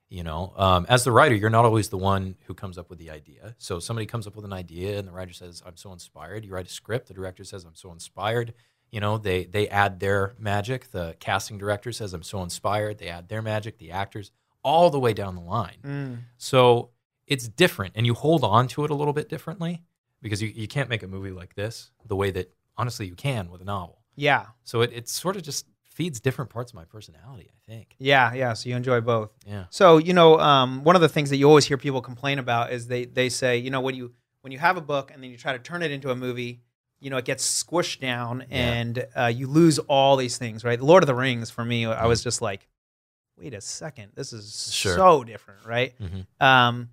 [0.09, 2.99] You know, um, as the writer, you're not always the one who comes up with
[2.99, 3.55] the idea.
[3.59, 6.53] So somebody comes up with an idea, and the writer says, "I'm so inspired." You
[6.53, 7.09] write a script.
[7.09, 8.53] The director says, "I'm so inspired."
[8.91, 10.91] You know, they they add their magic.
[10.91, 13.79] The casting director says, "I'm so inspired." They add their magic.
[13.79, 14.33] The actors,
[14.63, 15.79] all the way down the line.
[15.83, 16.19] Mm.
[16.37, 16.91] So
[17.27, 19.83] it's different, and you hold on to it a little bit differently
[20.21, 23.51] because you, you can't make a movie like this the way that honestly you can
[23.51, 24.01] with a novel.
[24.17, 24.47] Yeah.
[24.65, 27.95] So it, it sort of just feeds different parts of my personality, I think.
[27.99, 28.53] Yeah, yeah.
[28.55, 29.31] So you enjoy both.
[29.47, 29.65] Yeah.
[29.71, 32.73] So you know, um, one of the things that you always hear people complain about
[32.73, 34.13] is they they say, you know, when you
[34.43, 36.63] when you have a book and then you try to turn it into a movie,
[37.01, 40.81] you know, it gets squished down and uh, you lose all these things, right?
[40.81, 42.67] Lord of the Rings for me, I was just like,
[43.37, 44.71] wait a second, this is Mm-hmm.
[44.73, 44.97] Sure.
[44.97, 45.95] so different, right?
[46.01, 46.27] Mhm.
[46.45, 46.91] Um,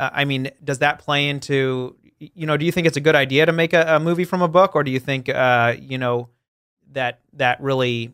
[0.00, 2.56] uh, I mean, does that play into you know?
[2.56, 4.74] Do you think it's a good idea to make a, a movie from a book,
[4.74, 6.28] or do you think uh, you know
[6.92, 8.12] that that really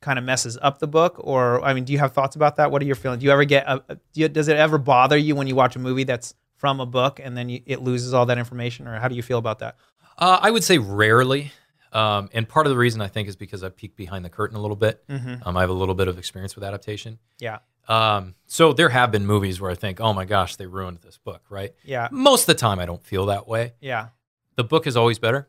[0.00, 1.16] kind of messes up the book?
[1.18, 2.70] Or I mean, do you have thoughts about that?
[2.70, 3.20] What are your feelings?
[3.20, 3.64] Do you ever get?
[3.66, 6.34] A, a- do you, does it ever bother you when you watch a movie that's
[6.56, 9.22] from a book and then you, it loses all that information, or how do you
[9.22, 9.76] feel about that?
[10.18, 11.52] Uh, I would say rarely.
[11.92, 14.56] Um, and part of the reason I think is because I peek behind the curtain
[14.56, 15.06] a little bit.
[15.08, 15.46] Mhm.
[15.46, 17.18] Um, I have a little bit of experience with adaptation.
[17.38, 17.58] Yeah.
[17.88, 21.18] Um, so there have been movies where I think, oh my gosh, they ruined this
[21.18, 21.72] book, right?
[21.84, 22.08] Yeah.
[22.12, 23.74] Most of the time, I don't feel that way.
[23.80, 24.08] Yeah.
[24.56, 25.48] The book is always better,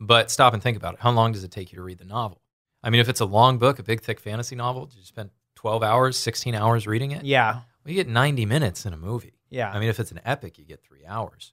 [0.00, 1.00] but stop and think about it.
[1.00, 2.40] How long does it take you to read the novel?
[2.82, 5.30] I mean, if it's a long book, a big, thick fantasy novel, do you spend
[5.56, 7.24] 12 hours, 16 hours reading it?
[7.24, 7.52] Yeah.
[7.84, 9.34] Well, you get 90 minutes in a movie.
[9.50, 9.70] Yeah.
[9.70, 11.52] I mean, if it's an epic, you get three hours.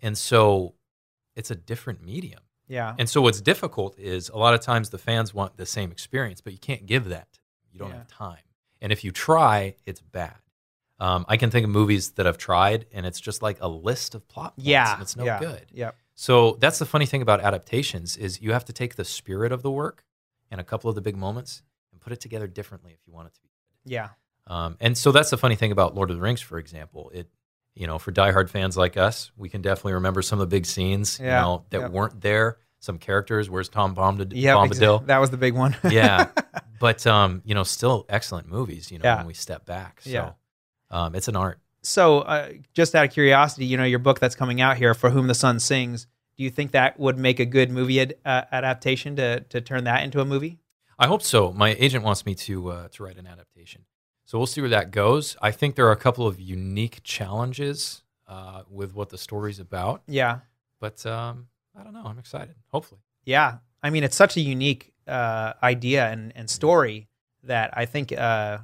[0.00, 0.74] And so
[1.36, 2.40] it's a different medium.
[2.68, 2.94] Yeah.
[2.98, 6.40] And so what's difficult is a lot of times the fans want the same experience,
[6.40, 7.38] but you can't give that.
[7.70, 7.96] You don't Yeah.
[7.98, 8.38] have time.
[8.82, 10.34] And if you try, it's bad.
[10.98, 14.14] Um, I can think of movies that I've tried, and it's just like a list
[14.14, 15.62] of plot points, Yeah, and it's no yeah, good.
[15.72, 15.96] yep.
[16.14, 19.62] So that's the funny thing about adaptations is you have to take the spirit of
[19.62, 20.04] the work
[20.50, 23.28] and a couple of the big moments and put it together differently if you want
[23.28, 23.48] it to be.
[23.84, 23.92] Good.
[23.92, 24.08] Yeah.
[24.46, 27.10] Um, and so that's the funny thing about Lord of the Rings, for example.
[27.14, 27.28] It,
[27.74, 30.66] you know, for diehard fans like us, we can definitely remember some of the big
[30.66, 31.90] scenes, Yeah, you know, that yep.
[31.90, 32.58] weren't there.
[32.82, 33.48] Some characters.
[33.48, 34.32] Where's Tom Bombadil?
[34.34, 35.06] Yeah, Bombadil?
[35.06, 35.76] that was the big one.
[35.88, 36.26] yeah,
[36.80, 38.90] but um, you know, still excellent movies.
[38.90, 39.16] You know, Yeah.
[39.18, 40.00] when we step back.
[40.02, 40.30] So, Yeah.
[40.90, 41.60] um, it's an art.
[41.82, 45.10] So, uh, just out of curiosity, you know, your book that's coming out here, "For
[45.10, 48.42] Whom the Sun Sings," do you think that would make a good movie ad- uh,
[48.50, 50.58] adaptation to to turn that into a movie?
[50.98, 51.52] I hope so.
[51.52, 53.84] My agent wants me to uh, to write an adaptation,
[54.24, 55.36] so we'll see where that goes.
[55.40, 60.02] I think there are a couple of unique challenges uh, with what the story's about.
[60.08, 60.40] Yeah.
[60.80, 61.46] but um,
[61.78, 62.04] I don't know.
[62.04, 62.54] I'm excited.
[62.68, 67.08] Hopefully, Yeah, I mean, it's such a unique uh, idea and, and story
[67.44, 68.58] that I think uh,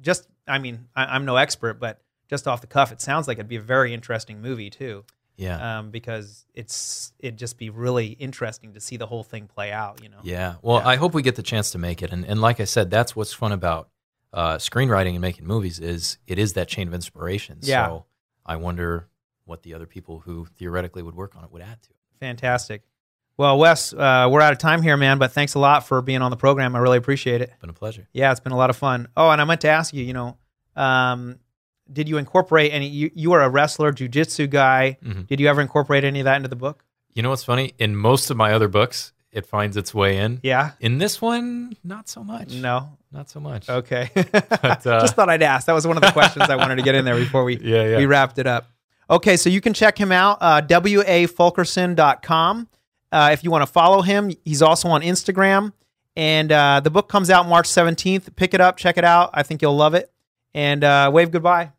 [0.00, 3.38] just, I mean, I, I'm no expert, but just off the cuff, it sounds like
[3.38, 5.04] it'd be a very interesting movie too.
[5.36, 5.78] Yeah.
[5.78, 10.00] Um, because it's it'd just be really interesting to see the whole thing play out.
[10.00, 10.18] You know.
[10.22, 10.54] yeah.
[10.62, 12.88] Well, I hope we get the chance to make it, and and like I said,
[12.88, 13.88] that's what's fun about
[14.32, 17.58] uh, screenwriting and making movies is it is that chain of inspiration.
[17.62, 17.86] Yeah.
[17.86, 18.04] So
[18.46, 19.08] I wonder
[19.44, 21.96] what the other people who theoretically would work on it would add to it.
[22.24, 22.82] Fantastic.
[23.36, 25.18] Well, Wes, uh, we're out of time here, man.
[25.18, 26.74] But thanks a lot for being on the program.
[26.74, 27.52] I really appreciate it.
[27.60, 28.08] Been a pleasure.
[28.12, 29.08] Yeah, it's been a lot of fun.
[29.16, 30.38] Oh, and I meant to ask you, you know,
[30.76, 31.38] um,
[31.92, 32.86] did you incorporate any?
[32.88, 34.96] You, you were a wrestler, jujitsu guy.
[35.04, 35.26] Mhm.
[35.26, 36.84] Did you ever incorporate any of that into the book?
[37.12, 37.74] You know what's funny?
[37.78, 40.40] In most of my other books, it finds its way in.
[40.42, 40.70] Yeah.
[40.80, 42.52] In this one, not so much.
[42.54, 43.68] No, not so much.
[43.68, 44.10] Okay.
[44.14, 45.66] But, uh, Just thought I'd ask.
[45.66, 47.82] That was one of the questions I wanted to get in there before we Yeah,
[47.84, 47.96] yeah.
[47.98, 48.68] we wrapped it up.
[49.10, 52.68] Okay, so you can check him out, uh, wafulkerson.com.
[53.12, 55.72] Uh, if you want to follow him, he's also on Instagram.
[56.16, 58.34] And uh, the book comes out March 17th.
[58.36, 59.30] Pick it up, check it out.
[59.34, 60.10] I think you'll love it.
[60.54, 61.72] And uh, wave goodbye.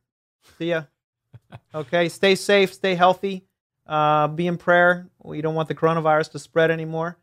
[0.57, 0.83] See ya.
[1.73, 3.45] Okay, stay safe, stay healthy,
[3.87, 5.07] uh, be in prayer.
[5.23, 7.17] We don't want the coronavirus to spread anymore.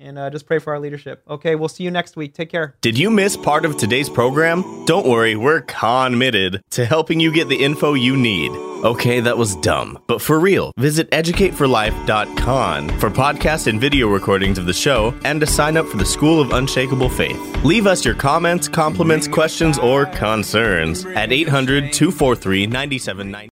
[0.00, 1.22] And uh, just pray for our leadership.
[1.28, 2.34] Okay, we'll see you next week.
[2.34, 2.76] Take care.
[2.80, 4.84] Did you miss part of today's program?
[4.84, 8.50] Don't worry, we're committed to helping you get the info you need.
[8.84, 9.98] Okay, that was dumb.
[10.06, 15.46] But for real, visit educateforlife.com for podcast and video recordings of the show and to
[15.48, 17.64] sign up for the School of Unshakable Faith.
[17.64, 23.46] Leave us your comments, compliments, questions, or concerns at 800 243 9790.